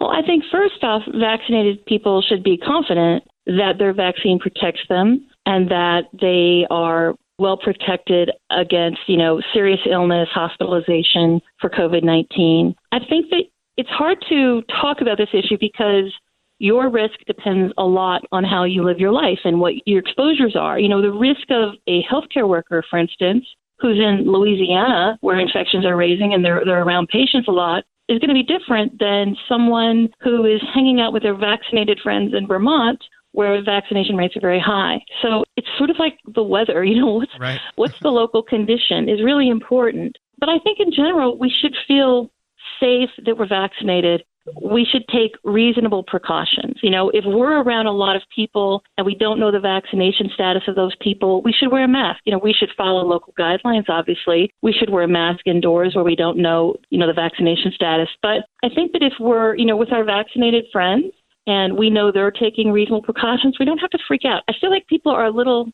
well 0.00 0.10
i 0.10 0.22
think 0.22 0.44
first 0.50 0.82
off 0.82 1.02
vaccinated 1.14 1.84
people 1.86 2.22
should 2.22 2.42
be 2.42 2.56
confident 2.56 3.24
that 3.46 3.74
their 3.78 3.92
vaccine 3.92 4.38
protects 4.38 4.80
them 4.88 5.26
and 5.46 5.68
that 5.70 6.02
they 6.20 6.66
are 6.70 7.14
well 7.38 7.56
protected 7.56 8.30
against, 8.50 9.00
you 9.08 9.16
know, 9.16 9.42
serious 9.52 9.80
illness, 9.90 10.28
hospitalization 10.32 11.40
for 11.60 11.68
COVID 11.68 12.04
19. 12.04 12.74
I 12.92 12.98
think 13.08 13.30
that 13.30 13.44
it's 13.76 13.88
hard 13.88 14.18
to 14.28 14.62
talk 14.80 15.00
about 15.00 15.18
this 15.18 15.30
issue 15.32 15.56
because 15.58 16.12
your 16.58 16.88
risk 16.88 17.14
depends 17.26 17.74
a 17.76 17.84
lot 17.84 18.22
on 18.30 18.44
how 18.44 18.62
you 18.62 18.84
live 18.84 18.98
your 18.98 19.10
life 19.10 19.40
and 19.44 19.58
what 19.58 19.74
your 19.86 19.98
exposures 19.98 20.54
are. 20.54 20.78
You 20.78 20.88
know, 20.88 21.02
the 21.02 21.10
risk 21.10 21.50
of 21.50 21.74
a 21.88 22.04
healthcare 22.04 22.48
worker, 22.48 22.84
for 22.88 22.98
instance, 22.98 23.44
who's 23.82 23.98
in 23.98 24.24
Louisiana 24.24 25.18
where 25.20 25.38
infections 25.38 25.84
are 25.84 25.96
raising 25.96 26.32
and 26.32 26.44
they're, 26.44 26.62
they're 26.64 26.82
around 26.82 27.08
patients 27.08 27.48
a 27.48 27.52
lot, 27.52 27.84
is 28.08 28.18
going 28.20 28.28
to 28.28 28.34
be 28.34 28.42
different 28.42 28.98
than 28.98 29.36
someone 29.48 30.08
who 30.20 30.44
is 30.44 30.60
hanging 30.72 31.00
out 31.00 31.12
with 31.12 31.22
their 31.22 31.36
vaccinated 31.36 31.98
friends 32.02 32.32
in 32.34 32.46
Vermont 32.46 33.02
where 33.32 33.62
vaccination 33.64 34.16
rates 34.16 34.36
are 34.36 34.40
very 34.40 34.60
high. 34.60 35.00
So 35.22 35.42
it's 35.56 35.66
sort 35.78 35.90
of 35.90 35.96
like 35.98 36.18
the 36.34 36.42
weather, 36.42 36.84
you 36.90 37.00
know, 37.00 37.12
what's 37.12 37.38
right. 37.38 37.60
what's 37.76 37.98
the 38.00 38.10
local 38.10 38.42
condition 38.42 39.08
is 39.08 39.22
really 39.22 39.48
important. 39.48 40.16
But 40.38 40.48
I 40.48 40.58
think 40.58 40.78
in 40.80 40.92
general 40.92 41.38
we 41.38 41.52
should 41.60 41.74
feel 41.86 42.30
safe 42.78 43.10
that 43.24 43.36
we're 43.36 43.48
vaccinated 43.48 44.24
we 44.60 44.84
should 44.90 45.06
take 45.08 45.32
reasonable 45.44 46.02
precautions. 46.02 46.76
You 46.82 46.90
know, 46.90 47.10
if 47.10 47.24
we're 47.24 47.62
around 47.62 47.86
a 47.86 47.92
lot 47.92 48.16
of 48.16 48.22
people 48.34 48.82
and 48.96 49.06
we 49.06 49.14
don't 49.14 49.38
know 49.38 49.52
the 49.52 49.60
vaccination 49.60 50.30
status 50.34 50.62
of 50.66 50.74
those 50.74 50.94
people, 51.00 51.42
we 51.42 51.52
should 51.52 51.70
wear 51.70 51.84
a 51.84 51.88
mask. 51.88 52.20
You 52.24 52.32
know, 52.32 52.40
we 52.42 52.52
should 52.52 52.70
follow 52.76 53.04
local 53.04 53.34
guidelines, 53.38 53.88
obviously. 53.88 54.52
We 54.62 54.72
should 54.72 54.90
wear 54.90 55.04
a 55.04 55.08
mask 55.08 55.46
indoors 55.46 55.94
where 55.94 56.04
we 56.04 56.16
don't 56.16 56.38
know, 56.38 56.76
you 56.90 56.98
know, 56.98 57.06
the 57.06 57.12
vaccination 57.12 57.72
status. 57.74 58.08
But 58.20 58.46
I 58.64 58.68
think 58.74 58.92
that 58.92 59.02
if 59.02 59.14
we're, 59.20 59.56
you 59.56 59.64
know, 59.64 59.76
with 59.76 59.92
our 59.92 60.04
vaccinated 60.04 60.64
friends 60.72 61.12
and 61.46 61.76
we 61.76 61.90
know 61.90 62.10
they're 62.10 62.30
taking 62.30 62.72
reasonable 62.72 63.02
precautions, 63.02 63.56
we 63.58 63.66
don't 63.66 63.78
have 63.78 63.90
to 63.90 63.98
freak 64.06 64.24
out. 64.24 64.42
I 64.48 64.52
feel 64.60 64.70
like 64.70 64.86
people 64.86 65.12
are 65.12 65.26
a 65.26 65.30
little 65.30 65.70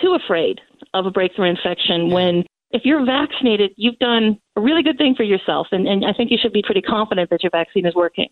too 0.00 0.16
afraid 0.22 0.60
of 0.94 1.06
a 1.06 1.10
breakthrough 1.10 1.50
infection 1.50 2.10
when 2.10 2.44
if 2.70 2.82
you're 2.84 3.04
vaccinated, 3.04 3.72
you've 3.76 3.98
done 3.98 4.38
a 4.56 4.60
really 4.60 4.82
good 4.82 4.96
thing 4.96 5.14
for 5.14 5.24
yourself. 5.24 5.68
And, 5.72 5.86
and 5.86 6.04
I 6.04 6.12
think 6.12 6.30
you 6.30 6.38
should 6.40 6.52
be 6.52 6.62
pretty 6.62 6.82
confident 6.82 7.30
that 7.30 7.42
your 7.42 7.50
vaccine 7.50 7.86
is 7.86 7.94
working. 7.94 8.28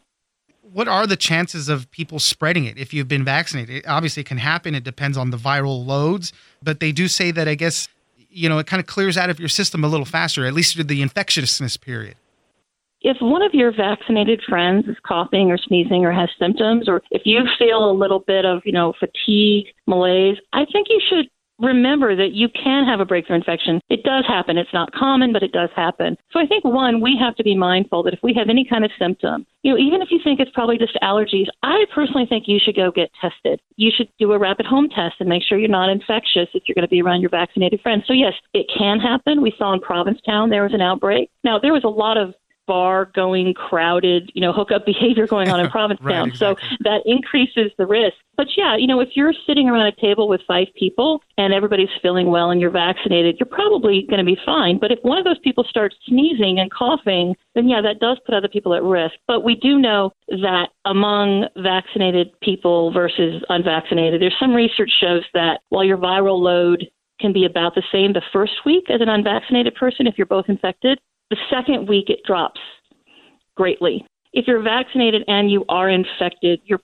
What 0.62 0.86
are 0.86 1.06
the 1.06 1.16
chances 1.16 1.68
of 1.68 1.90
people 1.90 2.18
spreading 2.18 2.64
it 2.64 2.78
if 2.78 2.92
you've 2.92 3.08
been 3.08 3.24
vaccinated? 3.24 3.76
It 3.76 3.88
obviously, 3.88 4.20
it 4.20 4.26
can 4.26 4.38
happen. 4.38 4.74
It 4.74 4.84
depends 4.84 5.16
on 5.16 5.30
the 5.30 5.38
viral 5.38 5.84
loads. 5.84 6.32
But 6.62 6.80
they 6.80 6.92
do 6.92 7.08
say 7.08 7.30
that, 7.30 7.48
I 7.48 7.54
guess, 7.54 7.88
you 8.28 8.48
know, 8.48 8.58
it 8.58 8.66
kind 8.66 8.78
of 8.78 8.86
clears 8.86 9.16
out 9.16 9.30
of 9.30 9.40
your 9.40 9.48
system 9.48 9.82
a 9.82 9.88
little 9.88 10.06
faster, 10.06 10.44
at 10.46 10.52
least 10.52 10.74
through 10.74 10.84
the 10.84 11.02
infectiousness 11.02 11.76
period. 11.76 12.16
If 13.00 13.16
one 13.20 13.42
of 13.42 13.54
your 13.54 13.72
vaccinated 13.72 14.42
friends 14.46 14.86
is 14.88 14.96
coughing 15.06 15.50
or 15.50 15.56
sneezing 15.56 16.04
or 16.04 16.12
has 16.12 16.28
symptoms, 16.38 16.88
or 16.88 17.00
if 17.10 17.22
you 17.24 17.44
feel 17.58 17.88
a 17.88 17.92
little 17.92 18.18
bit 18.18 18.44
of, 18.44 18.62
you 18.64 18.72
know, 18.72 18.92
fatigue, 18.98 19.66
malaise, 19.86 20.36
I 20.52 20.64
think 20.70 20.88
you 20.90 21.00
should 21.08 21.30
remember 21.58 22.14
that 22.14 22.32
you 22.32 22.48
can 22.48 22.86
have 22.86 23.00
a 23.00 23.04
breakthrough 23.04 23.36
infection. 23.36 23.80
It 23.88 24.02
does 24.04 24.24
happen. 24.26 24.58
It's 24.58 24.72
not 24.72 24.92
common, 24.92 25.32
but 25.32 25.42
it 25.42 25.52
does 25.52 25.70
happen. 25.74 26.16
So 26.32 26.38
I 26.38 26.46
think 26.46 26.64
one, 26.64 27.00
we 27.00 27.16
have 27.20 27.34
to 27.36 27.44
be 27.44 27.56
mindful 27.56 28.02
that 28.04 28.14
if 28.14 28.20
we 28.22 28.34
have 28.34 28.48
any 28.48 28.64
kind 28.64 28.84
of 28.84 28.90
symptom, 28.98 29.46
you 29.62 29.72
know, 29.72 29.78
even 29.78 30.00
if 30.00 30.08
you 30.10 30.20
think 30.22 30.40
it's 30.40 30.50
probably 30.52 30.78
just 30.78 30.96
allergies, 31.02 31.46
I 31.62 31.84
personally 31.94 32.26
think 32.28 32.44
you 32.46 32.58
should 32.62 32.76
go 32.76 32.90
get 32.90 33.10
tested. 33.20 33.60
You 33.76 33.90
should 33.94 34.08
do 34.18 34.32
a 34.32 34.38
rapid 34.38 34.66
home 34.66 34.88
test 34.88 35.16
and 35.20 35.28
make 35.28 35.42
sure 35.42 35.58
you're 35.58 35.68
not 35.68 35.90
infectious 35.90 36.48
if 36.54 36.64
you're 36.66 36.74
going 36.74 36.86
to 36.86 36.88
be 36.88 37.02
around 37.02 37.20
your 37.20 37.30
vaccinated 37.30 37.80
friends. 37.80 38.04
So 38.06 38.12
yes, 38.12 38.34
it 38.54 38.66
can 38.76 39.00
happen. 39.00 39.42
We 39.42 39.52
saw 39.58 39.72
in 39.72 39.80
Provincetown 39.80 40.50
there 40.50 40.62
was 40.62 40.74
an 40.74 40.80
outbreak. 40.80 41.30
Now 41.44 41.58
there 41.58 41.72
was 41.72 41.84
a 41.84 41.88
lot 41.88 42.16
of 42.16 42.34
bar 42.68 43.10
going 43.14 43.54
crowded, 43.54 44.30
you 44.34 44.40
know, 44.40 44.52
hookup 44.52 44.86
behavior 44.92 45.26
going 45.26 45.48
on 45.48 45.58
in 45.58 45.68
Provincetown. 45.70 46.06
right, 46.06 46.28
exactly. 46.28 46.68
So 46.68 46.78
that 46.84 47.02
increases 47.04 47.72
the 47.78 47.86
risk. 47.86 48.14
But 48.36 48.46
yeah, 48.56 48.76
you 48.76 48.86
know, 48.86 49.00
if 49.00 49.08
you're 49.14 49.32
sitting 49.46 49.68
around 49.68 49.86
a 49.86 50.00
table 50.00 50.28
with 50.28 50.40
five 50.46 50.68
people 50.78 51.20
and 51.36 51.52
everybody's 51.52 51.88
feeling 52.00 52.28
well 52.28 52.50
and 52.50 52.60
you're 52.60 52.70
vaccinated, 52.70 53.36
you're 53.40 53.48
probably 53.48 54.06
going 54.08 54.24
to 54.24 54.24
be 54.24 54.38
fine. 54.46 54.78
But 54.78 54.92
if 54.92 55.00
one 55.02 55.18
of 55.18 55.24
those 55.24 55.40
people 55.40 55.64
starts 55.68 55.96
sneezing 56.06 56.60
and 56.60 56.70
coughing, 56.70 57.34
then 57.56 57.68
yeah, 57.68 57.80
that 57.80 57.98
does 57.98 58.20
put 58.24 58.36
other 58.36 58.46
people 58.46 58.74
at 58.74 58.84
risk. 58.84 59.14
But 59.26 59.42
we 59.42 59.56
do 59.56 59.78
know 59.80 60.12
that 60.28 60.68
among 60.84 61.48
vaccinated 61.56 62.28
people 62.40 62.92
versus 62.92 63.42
unvaccinated, 63.48 64.22
there's 64.22 64.36
some 64.38 64.54
research 64.54 64.92
shows 65.00 65.24
that 65.34 65.60
while 65.70 65.84
your 65.84 65.98
viral 65.98 66.38
load 66.38 66.86
can 67.20 67.32
be 67.32 67.44
about 67.44 67.74
the 67.74 67.82
same 67.90 68.12
the 68.12 68.22
first 68.32 68.52
week 68.64 68.84
as 68.88 69.00
an 69.00 69.08
unvaccinated 69.08 69.74
person 69.74 70.06
if 70.06 70.16
you're 70.16 70.26
both 70.26 70.44
infected, 70.48 71.00
the 71.30 71.36
second 71.50 71.88
week, 71.88 72.08
it 72.08 72.20
drops 72.26 72.60
greatly. 73.54 74.06
If 74.32 74.46
you're 74.46 74.62
vaccinated 74.62 75.24
and 75.26 75.50
you 75.50 75.64
are 75.68 75.88
infected, 75.88 76.60
you're 76.64 76.80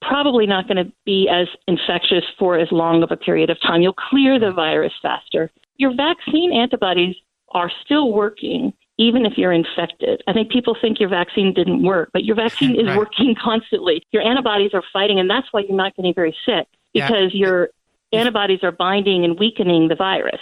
probably 0.00 0.46
not 0.46 0.66
going 0.68 0.84
to 0.84 0.92
be 1.04 1.28
as 1.28 1.46
infectious 1.68 2.24
for 2.38 2.58
as 2.58 2.68
long 2.72 3.02
of 3.02 3.10
a 3.10 3.16
period 3.16 3.50
of 3.50 3.60
time. 3.60 3.82
You'll 3.82 3.92
clear 3.94 4.38
the 4.38 4.50
virus 4.52 4.92
faster. 5.00 5.50
Your 5.76 5.94
vaccine 5.94 6.52
antibodies 6.52 7.16
are 7.52 7.70
still 7.84 8.12
working 8.12 8.72
even 8.98 9.24
if 9.24 9.32
you're 9.36 9.52
infected. 9.52 10.22
I 10.28 10.32
think 10.32 10.50
people 10.52 10.76
think 10.80 11.00
your 11.00 11.08
vaccine 11.08 11.54
didn't 11.54 11.82
work, 11.82 12.10
but 12.12 12.24
your 12.24 12.36
vaccine 12.36 12.78
is 12.78 12.86
Right. 12.86 12.96
working 12.96 13.34
constantly. 13.42 14.02
Your 14.12 14.22
antibodies 14.22 14.72
are 14.74 14.82
fighting, 14.92 15.18
and 15.18 15.28
that's 15.30 15.46
why 15.50 15.60
you're 15.60 15.76
not 15.76 15.96
getting 15.96 16.12
very 16.14 16.36
sick 16.44 16.66
Yeah. 16.92 17.08
because 17.08 17.34
your 17.34 17.70
antibodies 18.12 18.60
are 18.62 18.70
binding 18.70 19.24
and 19.24 19.38
weakening 19.38 19.88
the 19.88 19.94
virus. 19.94 20.40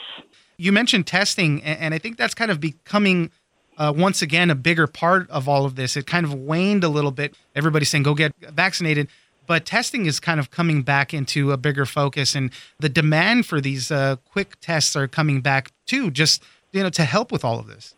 You 0.59 0.73
mentioned 0.73 1.07
testing, 1.07 1.63
and 1.63 1.95
I 1.95 1.99
think 1.99 2.19
that's 2.19 2.35
kind 2.35 2.51
of 2.51 2.61
becoming 2.61 3.31
uh, 3.81 3.93
once 3.97 4.21
again 4.21 4.51
a 4.51 4.55
bigger 4.55 4.87
part 4.87 5.29
of 5.31 5.49
all 5.49 5.65
of 5.65 5.75
this. 5.75 5.97
It 5.97 6.07
kind 6.07 6.27
of 6.27 6.35
waned 6.35 6.85
a 6.85 6.89
little 6.89 7.11
bit. 7.11 7.35
Everybody's 7.57 7.89
saying 7.89 8.03
go 8.03 8.15
get 8.15 8.33
vaccinated, 8.39 9.09
but 9.47 9.65
testing 9.65 10.05
is 10.05 10.21
kind 10.21 10.39
of 10.39 10.51
coming 10.51 10.83
back 10.83 11.15
into 11.15 11.51
a 11.51 11.57
bigger 11.57 11.87
focus, 11.87 12.35
and 12.35 12.53
the 12.79 12.91
demand 12.91 13.47
for 13.47 13.61
these 13.61 13.91
uh, 13.91 14.17
quick 14.31 14.61
tests 14.61 14.95
are 14.95 15.09
coming 15.09 15.41
back 15.41 15.73
too. 15.87 16.11
Just 16.11 16.43
you 16.73 16.83
know 16.83 16.91
to 16.91 17.05
help 17.05 17.33
with 17.33 17.43
all 17.43 17.59
of 17.59 17.67
this. 17.67 17.95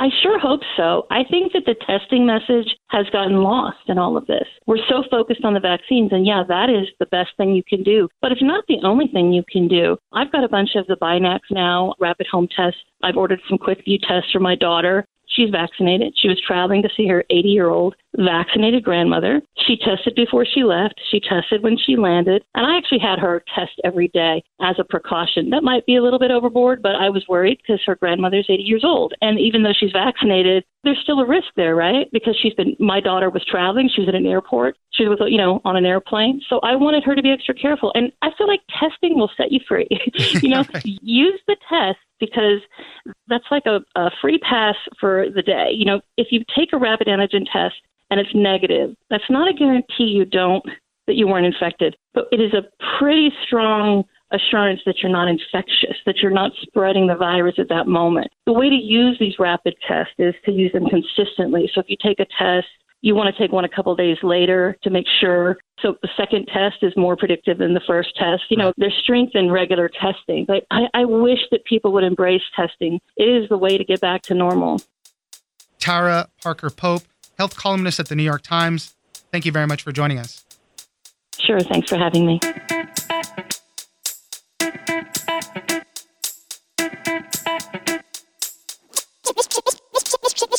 I 0.00 0.08
sure 0.22 0.38
hope 0.38 0.62
so. 0.78 1.06
I 1.10 1.24
think 1.30 1.52
that 1.52 1.66
the 1.66 1.74
testing 1.74 2.24
message 2.24 2.74
has 2.88 3.04
gotten 3.12 3.42
lost 3.42 3.80
in 3.86 3.98
all 3.98 4.16
of 4.16 4.26
this. 4.26 4.46
We're 4.66 4.78
so 4.88 5.04
focused 5.10 5.44
on 5.44 5.52
the 5.52 5.60
vaccines, 5.60 6.10
and 6.10 6.26
yeah, 6.26 6.42
that 6.48 6.70
is 6.70 6.88
the 6.98 7.04
best 7.04 7.36
thing 7.36 7.54
you 7.54 7.62
can 7.62 7.82
do. 7.82 8.08
But 8.22 8.32
it's 8.32 8.42
not 8.42 8.64
the 8.66 8.78
only 8.82 9.08
thing 9.08 9.30
you 9.30 9.44
can 9.52 9.68
do. 9.68 9.98
I've 10.14 10.32
got 10.32 10.42
a 10.42 10.48
bunch 10.48 10.70
of 10.74 10.86
the 10.86 10.96
Binax 10.96 11.40
now, 11.50 11.92
rapid 12.00 12.28
home 12.32 12.48
tests. 12.56 12.80
I've 13.02 13.18
ordered 13.18 13.42
some 13.46 13.58
QuickVue 13.58 14.00
tests 14.08 14.32
for 14.32 14.40
my 14.40 14.54
daughter. 14.54 15.04
She's 15.28 15.50
vaccinated. 15.50 16.14
She 16.16 16.28
was 16.28 16.40
traveling 16.46 16.80
to 16.80 16.88
see 16.96 17.06
her 17.06 17.22
80 17.28 17.48
year 17.50 17.68
old 17.68 17.94
vaccinated 18.16 18.84
grandmother. 18.84 19.40
She 19.66 19.76
tested 19.76 20.14
before 20.14 20.44
she 20.44 20.64
left. 20.64 21.00
She 21.10 21.20
tested 21.20 21.62
when 21.62 21.76
she 21.78 21.96
landed. 21.96 22.44
And 22.54 22.66
I 22.66 22.76
actually 22.76 22.98
had 22.98 23.18
her 23.18 23.42
test 23.54 23.72
every 23.84 24.08
day 24.08 24.42
as 24.60 24.76
a 24.78 24.84
precaution. 24.84 25.50
That 25.50 25.62
might 25.62 25.86
be 25.86 25.96
a 25.96 26.02
little 26.02 26.18
bit 26.18 26.30
overboard, 26.30 26.82
but 26.82 26.96
I 26.96 27.10
was 27.10 27.24
worried 27.28 27.58
because 27.58 27.80
her 27.86 27.96
grandmother's 27.96 28.46
80 28.48 28.62
years 28.62 28.84
old. 28.84 29.14
And 29.20 29.38
even 29.38 29.62
though 29.62 29.72
she's 29.78 29.92
vaccinated, 29.92 30.64
there's 30.82 30.98
still 31.02 31.20
a 31.20 31.26
risk 31.26 31.48
there, 31.56 31.76
right? 31.76 32.08
Because 32.12 32.36
she's 32.40 32.54
been, 32.54 32.74
my 32.78 33.00
daughter 33.00 33.30
was 33.30 33.44
traveling. 33.44 33.90
She 33.94 34.00
was 34.00 34.08
at 34.08 34.14
an 34.14 34.26
airport. 34.26 34.76
She 34.92 35.04
was, 35.06 35.18
you 35.28 35.38
know, 35.38 35.60
on 35.64 35.76
an 35.76 35.84
airplane. 35.84 36.40
So 36.48 36.58
I 36.60 36.74
wanted 36.74 37.04
her 37.04 37.14
to 37.14 37.22
be 37.22 37.30
extra 37.30 37.54
careful. 37.54 37.92
And 37.94 38.12
I 38.22 38.30
feel 38.36 38.46
like 38.46 38.60
testing 38.78 39.18
will 39.18 39.30
set 39.36 39.52
you 39.52 39.60
free. 39.68 39.88
you 40.42 40.48
know, 40.48 40.64
use 40.84 41.40
the 41.46 41.56
test 41.68 41.98
because 42.18 42.60
that's 43.28 43.44
like 43.50 43.64
a, 43.66 43.80
a 43.96 44.10
free 44.20 44.38
pass 44.38 44.74
for 44.98 45.26
the 45.34 45.42
day. 45.42 45.70
You 45.72 45.84
know, 45.84 46.00
if 46.16 46.28
you 46.30 46.44
take 46.56 46.72
a 46.72 46.78
rapid 46.78 47.06
antigen 47.06 47.46
test 47.50 47.76
and 48.10 48.20
it's 48.20 48.34
negative, 48.34 48.94
that's 49.08 49.28
not 49.30 49.48
a 49.48 49.54
guarantee 49.54 50.04
you 50.04 50.24
don't 50.24 50.64
that 51.06 51.14
you 51.14 51.26
weren't 51.26 51.46
infected, 51.46 51.96
but 52.14 52.26
it 52.30 52.40
is 52.40 52.52
a 52.54 52.62
pretty 52.98 53.32
strong 53.44 54.04
assurance 54.32 54.80
that 54.86 54.98
you're 55.02 55.10
not 55.10 55.26
infectious, 55.26 55.96
that 56.06 56.18
you're 56.18 56.30
not 56.30 56.52
spreading 56.62 57.08
the 57.08 57.16
virus 57.16 57.56
at 57.58 57.68
that 57.68 57.88
moment. 57.88 58.28
The 58.46 58.52
way 58.52 58.68
to 58.68 58.76
use 58.76 59.16
these 59.18 59.34
rapid 59.38 59.74
tests 59.88 60.14
is 60.18 60.34
to 60.44 60.52
use 60.52 60.70
them 60.72 60.86
consistently. 60.86 61.68
So 61.74 61.80
if 61.80 61.86
you 61.88 61.96
take 62.00 62.20
a 62.20 62.26
test 62.38 62.68
you 63.02 63.14
want 63.14 63.34
to 63.34 63.42
take 63.42 63.52
one 63.52 63.64
a 63.64 63.68
couple 63.68 63.94
days 63.96 64.18
later 64.22 64.76
to 64.82 64.90
make 64.90 65.06
sure. 65.20 65.56
So 65.80 65.96
the 66.02 66.08
second 66.16 66.46
test 66.52 66.76
is 66.82 66.92
more 66.96 67.16
predictive 67.16 67.58
than 67.58 67.74
the 67.74 67.80
first 67.86 68.14
test. 68.16 68.42
You 68.50 68.58
know, 68.58 68.72
there's 68.76 68.96
strength 69.02 69.34
in 69.34 69.50
regular 69.50 69.88
testing, 69.88 70.44
but 70.46 70.66
I, 70.70 70.82
I 70.92 71.04
wish 71.04 71.38
that 71.50 71.64
people 71.64 71.92
would 71.92 72.04
embrace 72.04 72.42
testing. 72.54 73.00
It 73.16 73.24
is 73.24 73.48
the 73.48 73.56
way 73.56 73.78
to 73.78 73.84
get 73.84 74.00
back 74.00 74.22
to 74.22 74.34
normal. 74.34 74.80
Tara 75.78 76.28
Parker 76.42 76.68
Pope, 76.68 77.02
health 77.40 77.56
columnist 77.56 77.98
at 77.98 78.06
the 78.08 78.14
New 78.14 78.22
York 78.22 78.42
Times. 78.42 78.94
Thank 79.32 79.46
you 79.46 79.52
very 79.52 79.66
much 79.66 79.82
for 79.82 79.92
joining 79.92 80.18
us. 80.18 80.44
Sure, 81.38 81.58
thanks 81.58 81.88
for 81.88 81.96
having 81.96 82.26
me. 82.26 82.38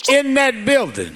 in 0.09 0.33
that 0.33 0.65
building, 0.65 1.15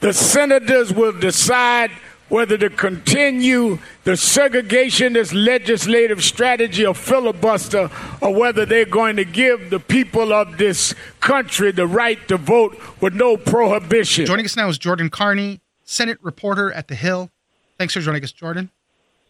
the 0.00 0.12
senators 0.12 0.92
will 0.92 1.12
decide 1.12 1.92
whether 2.28 2.58
to 2.58 2.70
continue 2.70 3.78
the 4.04 4.12
segregationist 4.12 5.32
legislative 5.34 6.22
strategy 6.22 6.84
of 6.84 6.96
filibuster 6.96 7.90
or 8.20 8.34
whether 8.34 8.66
they're 8.66 8.84
going 8.84 9.16
to 9.16 9.24
give 9.24 9.70
the 9.70 9.80
people 9.80 10.32
of 10.32 10.58
this 10.58 10.94
country 11.20 11.72
the 11.72 11.86
right 11.86 12.26
to 12.28 12.36
vote 12.36 12.78
with 13.00 13.14
no 13.14 13.36
prohibition. 13.36 14.26
Joining 14.26 14.44
us 14.44 14.56
now 14.56 14.68
is 14.68 14.78
Jordain 14.78 15.10
Carney, 15.10 15.60
Senate 15.84 16.18
reporter 16.22 16.72
at 16.72 16.88
The 16.88 16.94
Hill. 16.94 17.30
Thanks 17.78 17.94
for 17.94 18.00
joining 18.00 18.22
us, 18.22 18.32
Jordain. 18.32 18.68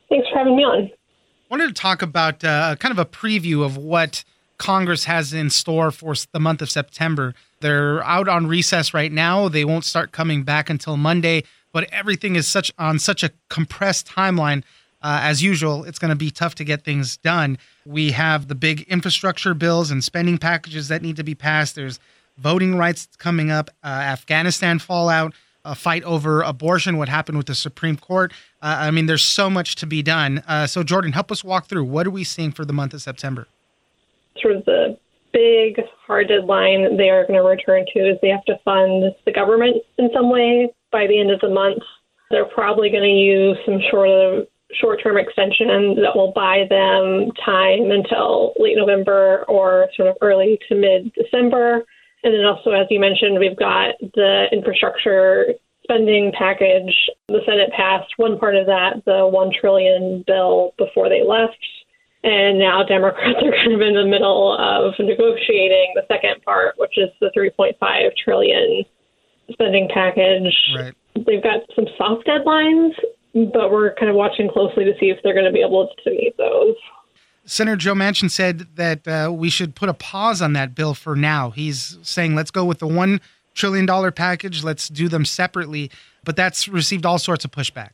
Thanks 0.09 0.29
for 0.31 0.39
having 0.39 0.57
me 0.57 0.65
on. 0.65 0.91
wanted 1.51 1.69
to 1.69 1.75
talk 1.75 2.03
about 2.03 2.43
uh, 2.43 2.77
kind 2.77 2.93
of 2.93 2.99
a 2.99 3.05
preview 3.05 3.65
of 3.65 3.77
what 3.77 4.25
Congress 4.59 5.05
has 5.05 5.33
in 5.33 5.51
store 5.51 5.91
for 5.91 6.15
the 6.33 6.41
month 6.41 6.61
of 6.63 6.71
September. 6.71 7.35
They're 7.61 8.03
out 8.05 8.29
on 8.29 8.47
recess 8.47 8.93
right 8.93 9.13
now. 9.13 9.49
They 9.49 9.65
won't 9.65 9.85
start 9.85 10.13
coming 10.13 10.43
back 10.43 10.69
until 10.69 10.97
Monday, 10.97 11.45
but 11.79 11.89
everything 11.93 12.35
is 12.35 12.49
such 12.49 12.73
on 12.77 12.99
such 12.99 13.23
a 13.23 13.31
compressed 13.49 14.09
timeline. 14.09 14.65
Uh, 15.01 15.21
as 15.23 15.45
usual, 15.45 15.85
it's 15.85 16.01
going 16.01 16.09
to 16.09 16.17
be 16.17 16.29
tough 16.29 16.57
to 16.57 16.65
get 16.65 16.83
things 16.83 17.19
done. 17.19 17.57
We 17.87 18.11
have 18.11 18.49
the 18.49 18.57
big 18.57 18.81
infrastructure 18.89 19.55
bills 19.55 19.93
and 19.93 20.03
spending 20.03 20.39
packages 20.39 20.89
that 20.89 21.03
need 21.03 21.15
to 21.15 21.23
be 21.23 21.37
passed. 21.37 21.77
There's 21.77 22.01
voting 22.37 22.75
rights 22.75 23.07
coming 23.19 23.53
up, 23.53 23.71
uh, 23.85 23.87
Afghanistan 23.87 24.81
fallout, 24.81 25.35
a 25.65 25.77
fight 25.77 26.03
over 26.03 26.43
abortion, 26.43 26.97
what 26.97 27.09
happened 27.09 27.39
with 27.39 27.47
the 27.47 27.55
Supreme 27.55 27.97
Court. 27.97 28.33
Uh, 28.61 28.79
I 28.81 28.91
mean, 28.91 29.07
there's 29.07 29.25
so 29.25 29.49
much 29.49 29.77
to 29.77 29.87
be 29.87 30.03
done. 30.03 30.43
Uh, 30.49 30.67
so, 30.67 30.83
Jordain, 30.83 31.15
help 31.15 31.31
us 31.31 31.45
walk 31.45 31.67
through. 31.67 31.85
What 31.85 32.09
are 32.09 32.11
we 32.11 32.25
seeing 32.25 32.51
for 32.51 32.65
the 32.65 32.73
month 32.73 32.93
of 32.93 33.03
September? 33.03 33.47
Of 34.45 34.65
the 34.65 34.99
big 35.33 35.79
hard 36.09 36.27
deadline 36.27 36.97
they 36.97 37.09
are 37.09 37.25
going 37.25 37.39
to 37.39 37.49
return 37.49 37.85
to 37.95 38.01
is 38.01 38.19
they 38.21 38.31
have 38.31 38.45
to 38.47 38.59
fund 38.65 39.15
the 39.25 39.31
government 39.31 39.77
in 39.97 40.11
some 40.13 40.29
way 40.29 40.73
by 40.91 41.07
the 41.07 41.19
end 41.19 41.31
of 41.31 41.41
the 41.41 41.49
month. 41.49 41.83
They're 42.31 42.45
probably 42.45 42.91
going 42.91 43.05
to 43.05 43.09
use 43.09 43.57
some 43.65 43.81
sort 43.91 44.11
of 44.11 44.43
uh, 44.43 44.45
short-term 44.81 45.17
extension 45.17 45.97
that 46.03 46.15
will 46.15 46.33
buy 46.35 46.65
them 46.69 47.33
time 47.45 47.91
until 47.91 48.53
late 48.59 48.77
November 48.77 49.45
or 49.49 49.89
sort 49.97 50.09
of 50.09 50.17
early 50.21 50.59
to 50.69 50.75
mid-December. 50.75 51.85
And 52.23 52.35
then 52.35 52.45
also, 52.45 52.73
as 52.73 52.87
you 52.91 53.01
mentioned, 53.01 53.39
we've 53.39 53.57
got 53.57 53.95
the 54.15 54.47
infrastructure 54.53 55.55
spending 55.85 56.33
package. 56.37 56.93
The 57.29 57.41
Senate 57.47 57.71
passed 57.73 58.13
one 58.19 58.39
part 58.39 58.57
of 58.57 58.67
that, 58.67 59.03
the 59.07 59.27
one 59.27 59.51
trillion 59.59 60.23
bill, 60.27 60.75
before 60.77 61.09
they 61.09 61.25
left. 61.25 61.57
And 62.25 62.59
now 62.59 62.83
Democrats 62.83 63.39
are 63.43 63.53
kind 63.53 63.73
of 63.73 63.81
in 63.81 63.95
the 63.95 64.05
middle 64.05 64.53
of 64.59 64.93
negotiating 64.99 65.95
the 65.95 66.05
second 66.09 66.43
part, 66.45 66.75
which 66.77 66.99
is 66.99 67.09
the 67.21 67.31
3.5 67.37 67.79
trillion 68.23 68.85
spending 69.59 69.89
package. 69.93 70.55
Right. 70.77 70.95
They've 71.27 71.43
got 71.43 71.63
some 71.75 71.87
soft 71.97 72.27
deadlines, 72.27 72.93
but 73.35 73.71
we're 73.71 73.95
kind 73.95 74.09
of 74.09 74.17
watching 74.17 74.49
closely 74.49 74.85
to 74.85 74.93
see 75.01 75.07
if 75.07 75.19
they're 75.23 75.35
going 75.35 75.47
to 75.47 75.53
be 75.53 75.63
able 75.63 75.91
to 76.05 76.11
meet 76.11 76.37
those. 76.37 76.77
Senator 77.45 77.77
Joe 77.77 77.95
Manchin 77.95 78.31
said 78.31 78.67
that 78.77 79.09
uh, 79.09 79.33
we 79.33 79.49
should 79.49 79.75
put 79.75 79.89
a 79.89 79.95
pause 79.95 80.43
on 80.43 80.53
that 80.53 80.75
bill 80.75 80.95
for 80.95 81.17
now. 81.17 81.51
He's 81.51 81.99
saying 82.03 82.35
let's 82.35 82.51
go 82.51 82.65
with 82.65 82.79
the 82.79 82.87
one 82.87 83.21
trillion 83.55 83.87
dollar 83.87 84.11
package. 84.11 84.63
Let's 84.63 84.89
do 84.89 85.09
them 85.09 85.25
separately. 85.25 85.91
But 86.25 86.37
that's 86.37 86.69
received 86.69 87.07
all 87.07 87.19
sorts 87.19 87.45
of 87.45 87.51
pushback. 87.51 87.91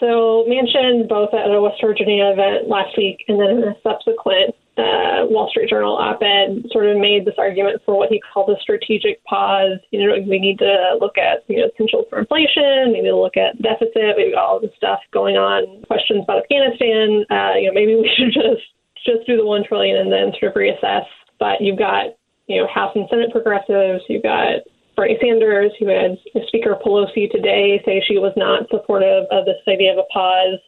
So 0.00 0.44
Manchin, 0.48 1.08
both 1.08 1.32
at 1.34 1.46
a 1.50 1.60
West 1.60 1.80
Virginia 1.80 2.32
event 2.32 2.68
last 2.68 2.96
week 2.96 3.24
and 3.28 3.38
then 3.38 3.50
in 3.50 3.64
a 3.64 3.76
subsequent 3.82 4.54
uh, 4.76 5.26
Wall 5.30 5.48
Street 5.50 5.68
Journal 5.68 5.94
op-ed, 5.96 6.66
sort 6.70 6.86
of 6.86 6.98
made 6.98 7.24
this 7.24 7.38
argument 7.38 7.82
for 7.84 7.96
what 7.96 8.10
he 8.10 8.20
called 8.20 8.50
a 8.50 8.60
strategic 8.60 9.22
pause. 9.24 9.78
You 9.90 10.02
know, 10.02 10.14
we 10.26 10.38
need 10.38 10.58
to 10.58 10.98
look 11.00 11.16
at 11.18 11.44
you 11.46 11.58
know 11.58 11.70
potential 11.70 12.04
for 12.10 12.18
inflation, 12.18 12.92
maybe 12.92 13.10
look 13.12 13.36
at 13.36 13.60
deficit, 13.62 14.18
maybe 14.18 14.34
all 14.34 14.60
this 14.60 14.74
stuff 14.76 15.00
going 15.12 15.36
on, 15.36 15.82
questions 15.86 16.24
about 16.24 16.42
Afghanistan. 16.42 17.24
Uh, 17.30 17.54
you 17.54 17.68
know, 17.70 17.74
maybe 17.74 17.94
we 17.94 18.10
should 18.18 18.34
just 18.34 18.66
just 19.06 19.26
do 19.26 19.36
the 19.36 19.46
one 19.46 19.62
trillion 19.62 19.96
and 19.96 20.10
then 20.10 20.32
sort 20.40 20.50
of 20.50 20.58
reassess. 20.58 21.06
But 21.38 21.60
you've 21.60 21.78
got 21.78 22.18
you 22.46 22.60
know 22.60 22.66
House 22.66 22.92
and 22.94 23.06
Senate 23.08 23.30
progressives, 23.30 24.02
you've 24.08 24.26
got 24.26 24.66
Bernie 24.96 25.18
Sanders, 25.20 25.72
who 25.78 25.86
had 25.86 26.18
Speaker 26.46 26.76
Pelosi 26.84 27.30
today 27.30 27.82
say 27.84 28.02
she 28.06 28.18
was 28.18 28.32
not 28.36 28.68
supportive 28.70 29.26
of 29.30 29.44
this 29.44 29.58
idea 29.68 29.92
of 29.92 29.98
a 29.98 30.06
pause. 30.12 30.58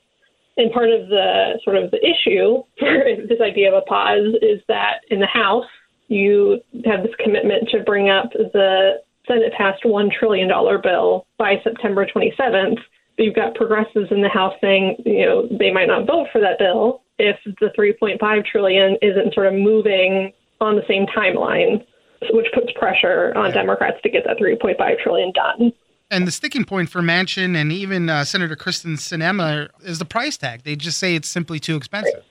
And 0.57 0.73
part 0.73 0.91
of 0.91 1.09
the 1.09 1.61
sort 1.65 1.77
of 1.77 1.91
the 1.91 1.99
issue 1.99 2.63
for 2.79 3.05
this 3.29 3.41
idea 3.41 3.69
of 3.69 3.75
a 3.75 3.87
pause 3.87 4.35
is 4.43 4.61
that 4.69 5.01
in 5.11 5.21
the 5.21 5.27
House, 5.27 5.67
you 6.09 6.61
have 6.85 7.03
this 7.03 7.15
commitment 7.23 7.69
to 7.71 7.83
bring 7.83 8.09
up 8.09 8.33
the 8.33 9.03
Senate 9.27 9.53
passed 9.57 9.83
$1 9.85 10.11
trillion 10.13 10.49
bill 10.83 11.27
by 11.37 11.57
September 11.65 12.07
27th. 12.07 12.79
You've 13.19 13.35
got 13.35 13.55
progressives 13.55 14.13
in 14.13 14.23
the 14.23 14.29
House 14.29 14.55
saying, 14.61 14.97
you 15.05 15.27
know, 15.27 15.49
they 15.51 15.73
might 15.73 15.89
not 15.89 16.07
vote 16.07 16.29
for 16.31 16.41
that 16.41 16.59
bill 16.59 17.03
if 17.19 17.37
the 17.61 17.71
3.5 17.77 18.47
trillion 18.47 18.97
isn't 19.03 19.35
sort 19.35 19.47
of 19.47 19.55
moving 19.55 20.33
on 20.61 20.77
the 20.77 20.85
same 20.87 21.07
timeline 21.07 21.85
which 22.31 22.47
puts 22.55 22.73
pressure 22.73 23.33
on 23.37 23.53
Democrats 23.53 23.99
to 24.03 24.11
get 24.11 24.25
that 24.25 24.39
3.5 24.39 25.03
trillion 25.03 25.33
done. 25.33 25.73
And 26.11 26.27
the 26.27 26.31
sticking 26.31 26.65
point 26.65 26.89
for 26.89 27.01
Manchin 27.01 27.57
and 27.57 27.73
even 27.73 28.09
uh, 28.09 28.25
Senator 28.25 28.55
Kyrsten 28.55 28.95
Sinema 28.95 29.69
is 29.83 29.99
the 29.99 30.05
price 30.05 30.37
tag. 30.37 30.63
They 30.63 30.77
just 30.77 30.99
say 30.99 31.17
it's 31.17 31.29
simply 31.29 31.59
too 31.59 31.77
expensive. 31.77 32.23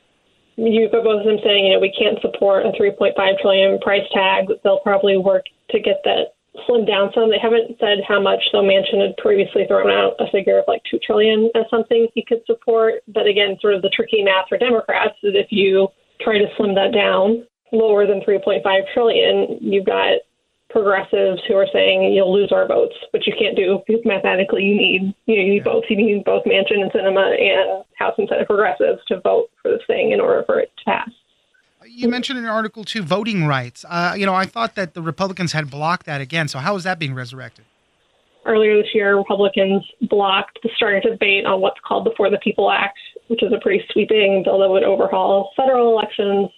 You've 0.55 0.93
got 0.93 1.03
both 1.03 1.19
of 1.19 1.25
them 1.25 1.39
saying, 1.43 1.65
you 1.65 1.73
know, 1.73 1.79
we 1.79 1.91
can't 1.91 2.19
support 2.21 2.65
a 2.65 2.71
3.5 2.71 3.11
trillion 3.41 3.77
price 3.79 4.07
tag. 4.13 4.45
They'll 4.63 4.79
probably 4.79 5.17
work 5.17 5.43
to 5.71 5.79
get 5.81 5.99
that 6.05 6.35
slimmed 6.63 6.87
down 6.87 7.11
some. 7.13 7.29
They 7.29 7.39
haven't 7.41 7.75
said 7.79 7.99
how 8.07 8.21
much. 8.21 8.39
So 8.51 8.59
Manchin 8.59 9.01
had 9.01 9.17
previously 9.17 9.65
thrown 9.67 9.91
out 9.91 10.15
a 10.19 10.31
figure 10.31 10.57
of 10.57 10.65
like 10.69 10.81
two 10.89 10.99
trillion 11.05 11.51
as 11.55 11.65
something 11.69 12.07
he 12.15 12.23
could 12.23 12.45
support. 12.45 13.03
But 13.09 13.27
again, 13.27 13.57
sort 13.59 13.75
of 13.75 13.81
the 13.81 13.89
tricky 13.89 14.23
math 14.23 14.47
for 14.47 14.57
Democrats 14.57 15.15
is 15.23 15.35
if 15.35 15.47
you 15.49 15.89
try 16.21 16.37
to 16.37 16.47
slim 16.55 16.75
that 16.75 16.93
down, 16.93 17.45
lower 17.73 18.07
than 18.07 18.21
3.5 18.21 18.63
trillion, 18.93 19.57
you've 19.59 19.85
got 19.85 20.23
progressives 20.69 21.41
who 21.47 21.55
are 21.55 21.67
saying 21.71 22.13
you'll 22.13 22.33
lose 22.33 22.51
our 22.51 22.67
votes, 22.67 22.95
which 23.11 23.27
you 23.27 23.33
can't 23.37 23.55
do 23.55 23.81
because 23.87 24.01
mathematically 24.05 24.63
you 24.63 24.75
need 24.75 25.15
you, 25.25 25.35
know, 25.35 25.43
you 25.43 25.49
need 25.53 25.63
both. 25.63 25.83
You 25.89 25.97
need 25.97 26.23
both 26.25 26.43
Manchin 26.45 26.81
and 26.81 26.91
Sinema 26.91 27.39
and 27.39 27.83
House 27.97 28.15
and 28.17 28.27
Senate 28.27 28.47
progressives 28.47 29.03
to 29.07 29.19
vote 29.21 29.49
for 29.61 29.71
this 29.71 29.81
thing 29.87 30.11
in 30.11 30.19
order 30.19 30.43
for 30.45 30.59
it 30.59 30.71
to 30.77 30.83
pass. 30.85 31.09
You 31.87 32.09
mentioned 32.09 32.39
in 32.39 32.45
Article 32.45 32.83
Two 32.83 33.03
voting 33.03 33.45
rights. 33.45 33.85
Uh, 33.87 34.15
you 34.17 34.25
know, 34.25 34.33
I 34.33 34.45
thought 34.45 34.75
that 34.75 34.95
the 34.95 35.01
Republicans 35.01 35.53
had 35.53 35.69
blocked 35.69 36.07
that 36.07 36.19
again. 36.19 36.47
So 36.47 36.59
how 36.59 36.75
is 36.75 36.83
that 36.83 36.99
being 36.99 37.13
resurrected? 37.13 37.65
Earlier 38.45 38.77
this 38.77 38.93
year, 38.93 39.17
Republicans 39.17 39.83
blocked 40.01 40.59
the 40.61 40.69
starting 40.75 41.01
debate 41.01 41.45
on 41.45 41.61
what's 41.61 41.79
called 41.87 42.05
the 42.05 42.11
For 42.15 42.29
the 42.29 42.37
People 42.37 42.69
Act, 42.69 42.97
which 43.27 43.41
is 43.41 43.51
a 43.51 43.59
pretty 43.59 43.83
sweeping 43.91 44.43
bill 44.43 44.59
that 44.59 44.69
would 44.69 44.83
overhaul 44.83 45.51
federal 45.55 45.91
elections 45.91 46.49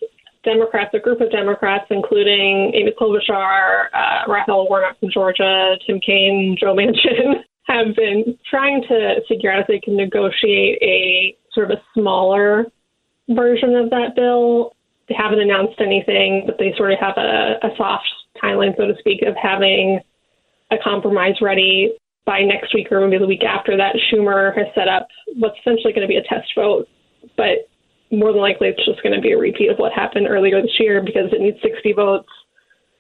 Democrats, 0.48 0.92
a 0.94 1.00
group 1.00 1.20
of 1.20 1.30
Democrats, 1.30 1.86
including 1.90 2.72
Amy 2.74 2.94
Klobuchar, 3.00 3.88
uh, 3.94 4.32
Raphael 4.32 4.68
Warnock 4.70 4.98
from 5.00 5.12
Georgia, 5.12 5.76
Tim 5.86 6.00
Kaine, 6.00 6.56
Joe 6.58 6.74
Manchin, 6.74 7.44
have 7.64 7.96
been 7.96 8.38
trying 8.50 8.82
to 8.88 9.22
figure 9.28 9.52
out 9.52 9.60
if 9.60 9.68
they 9.68 9.80
can 9.80 9.98
negotiate 9.98 10.82
a 10.82 11.38
sort 11.54 11.70
of 11.70 11.78
a 11.78 11.82
smaller 11.94 12.66
version 13.30 13.76
of 13.76 13.90
that 13.90 14.16
bill. 14.16 14.74
They 15.10 15.16
haven't 15.16 15.42
announced 15.42 15.82
anything, 15.82 16.44
but 16.46 16.58
they 16.58 16.74
sort 16.78 16.94
of 16.94 17.00
have 17.00 17.18
a, 17.18 17.56
a 17.64 17.70
soft 17.76 18.08
timeline, 18.42 18.76
so 18.78 18.88
to 18.88 18.96
speak, 19.00 19.22
of 19.24 19.36
having 19.36 20.00
a 20.72 20.78
compromise 20.82 21.36
ready 21.42 21.92
by 22.26 22.42
next 22.42 22.74
week 22.74 22.92
or 22.92 23.06
maybe 23.06 23.20
the 23.20 23.28
week 23.28 23.44
after 23.44 23.76
that. 23.78 23.96
Schumer 24.12 24.56
has 24.58 24.68
set 24.76 24.88
up 24.88 25.08
what's 25.36 25.58
essentially 25.60 25.94
going 25.94 26.08
to 26.08 26.12
be 26.12 26.18
a 26.18 26.24
test 26.24 26.52
vote, 26.56 26.88
but 27.36 27.68
more 28.12 28.32
than 28.32 28.42
likely 28.42 28.70
it's 28.70 28.86
just 28.86 29.04
going 29.04 29.16
to 29.16 29.22
be 29.22 29.32
a 29.32 29.38
repeat 29.38 29.70
of 29.70 29.78
what 29.78 29.94
happened 29.94 30.28
earlier 30.28 30.62
this 30.62 30.80
year 30.80 31.02
because 31.04 31.32
it 31.32 31.42
needs 31.42 31.58
60 31.62 31.94
votes. 31.94 32.30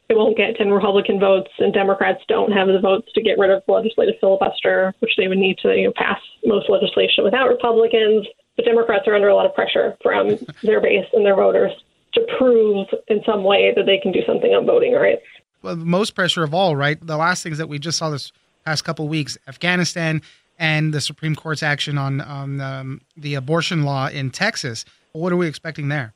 It 0.09 0.15
won't 0.15 0.37
get 0.37 0.55
10 0.55 0.71
Republican 0.71 1.19
votes, 1.19 1.51
and 1.59 1.73
Democrats 1.73 2.21
don't 2.29 2.51
have 2.51 2.67
the 2.67 2.79
votes 2.79 3.11
to 3.13 3.21
get 3.21 3.37
rid 3.37 3.51
of 3.51 3.61
the 3.67 3.73
legislative 3.73 4.15
filibuster, 4.21 4.93
which 4.99 5.11
they 5.17 5.27
would 5.27 5.37
need 5.37 5.57
to 5.59 5.75
you 5.75 5.87
know, 5.87 5.93
pass 5.95 6.19
most 6.45 6.69
legislation 6.69 7.25
without 7.25 7.49
Republicans. 7.49 8.25
But 8.55 8.65
Democrats 8.65 9.07
are 9.07 9.15
under 9.15 9.27
a 9.27 9.35
lot 9.35 9.45
of 9.45 9.53
pressure 9.53 9.97
from 10.01 10.37
their 10.63 10.79
base 10.79 11.05
and 11.11 11.25
their 11.25 11.35
voters 11.35 11.73
to 12.13 12.25
prove 12.37 12.87
in 13.09 13.21
some 13.25 13.43
way 13.43 13.73
that 13.75 13.85
they 13.85 13.97
can 13.97 14.11
do 14.11 14.21
something 14.25 14.51
on 14.51 14.65
voting 14.65 14.93
rights. 14.93 15.25
Well, 15.61 15.75
most 15.75 16.15
pressure 16.15 16.43
of 16.43 16.53
all, 16.53 16.75
right? 16.75 16.97
The 17.05 17.17
last 17.17 17.43
things 17.43 17.57
that 17.57 17.67
we 17.67 17.77
just 17.77 17.97
saw 17.97 18.09
this 18.09 18.31
past 18.65 18.83
couple 18.83 19.05
of 19.05 19.11
weeks 19.11 19.37
Afghanistan 19.47 20.21
and 20.57 20.93
the 20.93 21.01
Supreme 21.01 21.35
Court's 21.35 21.63
action 21.63 21.97
on, 21.97 22.21
on 22.21 22.61
um, 22.61 23.01
the 23.15 23.35
abortion 23.35 23.83
law 23.83 24.07
in 24.07 24.31
Texas. 24.31 24.85
What 25.13 25.31
are 25.31 25.37
we 25.37 25.47
expecting 25.47 25.87
there? 25.87 26.13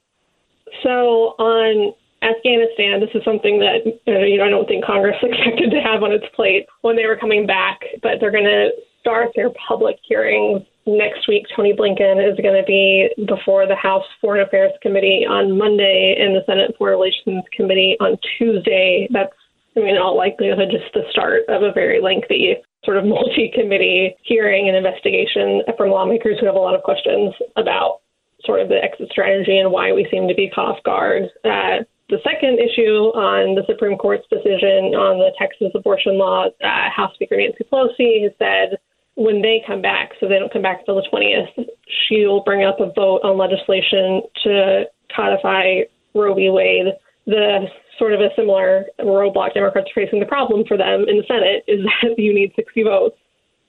So 0.84 1.36
on 1.38 1.94
Afghanistan, 2.22 3.00
this 3.00 3.10
is 3.14 3.24
something 3.24 3.60
that 3.60 3.82
uh, 4.08 4.20
you 4.26 4.38
know 4.38 4.46
I 4.46 4.50
don't 4.50 4.68
think 4.68 4.86
Congress 4.86 5.18
expected 5.24 5.72
to 5.72 5.82
have 5.82 6.04
on 6.04 6.12
its 6.12 6.26
plate 6.36 6.68
when 6.82 6.96
they 6.96 7.06
were 7.06 7.18
coming 7.18 7.46
back, 7.46 7.82
but 8.02 8.20
they're 8.20 8.32
going 8.32 8.46
to 8.46 8.70
start 9.00 9.30
their 9.36 9.50
public 9.68 9.98
hearings 10.08 10.62
next 10.86 11.28
week. 11.28 11.46
Tony 11.56 11.74
Blinken 11.74 12.22
is 12.22 12.38
going 12.42 12.56
to 12.56 12.66
be 12.66 13.10
before 13.28 13.68
the 13.68 13.76
House 13.76 14.06
Foreign 14.20 14.46
Affairs 14.46 14.72
Committee 14.82 15.26
on 15.28 15.58
Monday 15.58 16.16
and 16.20 16.36
the 16.36 16.42
Senate 16.46 16.76
Foreign 16.78 17.00
Relations 17.00 17.44
Committee 17.56 17.98
on 18.00 18.18
Tuesday. 18.38 19.08
That's 19.12 19.34
I 19.76 19.80
mean, 19.80 19.96
in 19.96 20.02
all 20.02 20.18
likelihood, 20.18 20.70
just 20.72 20.94
the 20.94 21.04
start 21.12 21.44
of 21.48 21.64
a 21.64 21.72
very 21.72 22.02
lengthy 22.02 22.56
sort 22.84 22.98
of 22.98 23.06
multi-committee 23.06 24.16
hearing 24.24 24.68
and 24.68 24.78
investigation 24.78 25.62
from 25.78 25.90
lawmakers 25.90 26.40
who 26.40 26.46
have 26.46 26.56
a 26.56 26.60
lot 26.60 26.76
of 26.76 26.84
questions 26.84 27.34
about 27.56 28.02
sort 28.44 28.60
of 28.60 28.70
the 28.70 28.84
exit 28.84 29.08
strategy 29.12 29.58
and 29.60 29.72
why 29.72 29.92
we 29.92 30.08
seem 30.12 30.28
to 30.28 30.34
be 30.34 30.50
caught 30.50 30.78
off 30.78 30.84
guard. 30.84 31.24
Uh, 31.46 31.86
the 32.10 32.18
second 32.24 32.60
issue 32.60 33.14
on 33.16 33.56
the 33.56 33.64
Supreme 33.68 33.98
Court's 33.98 34.28
decision 34.30 34.92
on 34.98 35.20
the 35.20 35.32
Texas 35.40 35.72
abortion 35.76 36.18
law, 36.18 36.48
uh, 36.48 36.90
House 36.90 37.14
Speaker 37.14 37.38
Nancy 37.38 37.64
Pelosi 37.72 38.24
has 38.24 38.34
said 38.38 38.78
when 39.16 39.42
they 39.42 39.64
come 39.66 39.82
back, 39.82 40.12
so 40.20 40.28
they 40.28 40.40
don't 40.40 40.52
come 40.52 40.62
back 40.62 40.80
until 40.80 40.96
the 40.96 41.08
20th, 41.12 41.68
she 42.08 42.26
will 42.26 42.44
bring 42.44 42.66
up 42.66 42.80
a 42.80 42.92
vote 42.92 43.22
on 43.24 43.38
legislation 43.38 44.22
to 44.44 44.84
codify 45.16 45.82
Roe 46.14 46.34
v. 46.34 46.50
Wade. 46.50 46.94
The 47.28 47.68
sort 47.98 48.14
of 48.14 48.20
a 48.20 48.30
similar 48.36 48.86
roadblock 49.00 49.54
Democrats 49.54 49.90
are 49.90 50.06
facing 50.06 50.20
the 50.20 50.26
problem 50.26 50.64
for 50.68 50.78
them 50.78 51.06
in 51.08 51.18
the 51.18 51.24
Senate 51.28 51.64
is 51.68 51.86
that 52.02 52.18
you 52.18 52.34
need 52.34 52.54
60 52.56 52.84
votes 52.84 53.18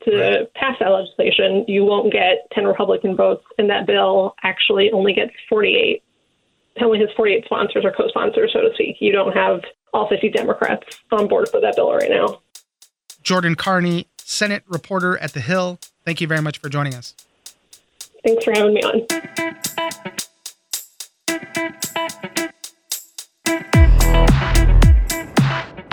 to 0.05 0.17
right. 0.17 0.55
pass 0.55 0.77
that 0.81 0.89
legislation, 0.89 1.65
you 1.69 1.85
won't 1.85 2.13
get 2.13 2.49
10 2.53 2.65
Republican 2.65 3.17
votes, 3.17 3.45
and 3.59 3.71
that 3.71 3.87
bill 3.87 4.35
actually 4.43 4.91
only 4.93 5.13
gets 5.13 5.33
48. 5.49 6.03
Only 6.81 6.99
has 7.01 7.09
48 7.17 7.45
sponsors 7.45 7.85
or 7.85 7.93
co 7.93 8.09
sponsors, 8.09 8.51
so 8.53 8.63
to 8.63 8.71
speak. 8.75 8.97
You 9.01 9.13
don't 9.13 9.37
have 9.37 9.61
all 9.93 10.09
50 10.09 10.31
Democrats 10.31 11.01
on 11.11 11.29
board 11.29 11.49
for 11.49 11.61
that 11.61 11.77
bill 11.77 11.93
right 11.93 12.11
now. 12.11 12.41
Jordain 13.23 13.57
Carney, 13.57 14.09
Senate 14.17 14.65
reporter 14.67 15.19
at 15.19 15.35
The 15.35 15.41
Hill, 15.41 15.79
thank 16.05 16.21
you 16.21 16.27
very 16.27 16.41
much 16.41 16.59
for 16.59 16.69
joining 16.69 16.95
us. 16.95 17.15
Thanks 18.25 18.45
for 18.45 18.53
having 18.53 18.75
me 18.75 18.83
on. 18.83 19.63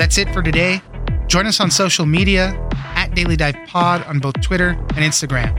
That's 0.09 0.17
it 0.17 0.33
for 0.33 0.41
today. 0.41 0.81
Join 1.27 1.45
us 1.45 1.59
on 1.59 1.69
social 1.69 2.03
media 2.03 2.59
at 2.95 3.13
Daily 3.13 3.35
Dive 3.35 3.55
Pod 3.67 4.03
on 4.05 4.17
both 4.17 4.41
Twitter 4.41 4.69
and 4.69 5.05
Instagram. 5.05 5.53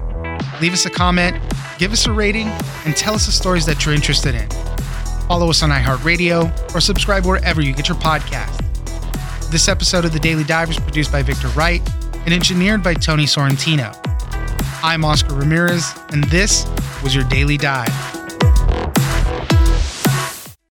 Leave 0.60 0.72
us 0.72 0.86
a 0.86 0.90
comment, 0.90 1.36
give 1.78 1.92
us 1.92 2.04
a 2.08 2.12
rating, 2.12 2.48
and 2.84 2.96
tell 2.96 3.14
us 3.14 3.26
the 3.26 3.30
stories 3.30 3.64
that 3.66 3.86
you're 3.86 3.94
interested 3.94 4.34
in. 4.34 4.50
Follow 5.28 5.50
us 5.50 5.62
on 5.62 5.70
iHeartRadio 5.70 6.74
or 6.74 6.80
subscribe 6.80 7.24
wherever 7.24 7.62
you 7.62 7.72
get 7.72 7.88
your 7.88 7.96
podcast. 7.98 8.58
This 9.52 9.68
episode 9.68 10.04
of 10.04 10.12
The 10.12 10.18
Daily 10.18 10.42
Dive 10.42 10.66
was 10.66 10.80
produced 10.80 11.12
by 11.12 11.22
Victor 11.22 11.46
Wright 11.50 11.80
and 12.24 12.34
engineered 12.34 12.82
by 12.82 12.94
Tony 12.94 13.26
Sorrentino. 13.26 13.96
I'm 14.82 15.04
Oscar 15.04 15.36
Ramirez, 15.36 15.94
and 16.08 16.24
this 16.24 16.66
was 17.04 17.14
your 17.14 17.22
Daily 17.28 17.56
Dive. 17.56 18.09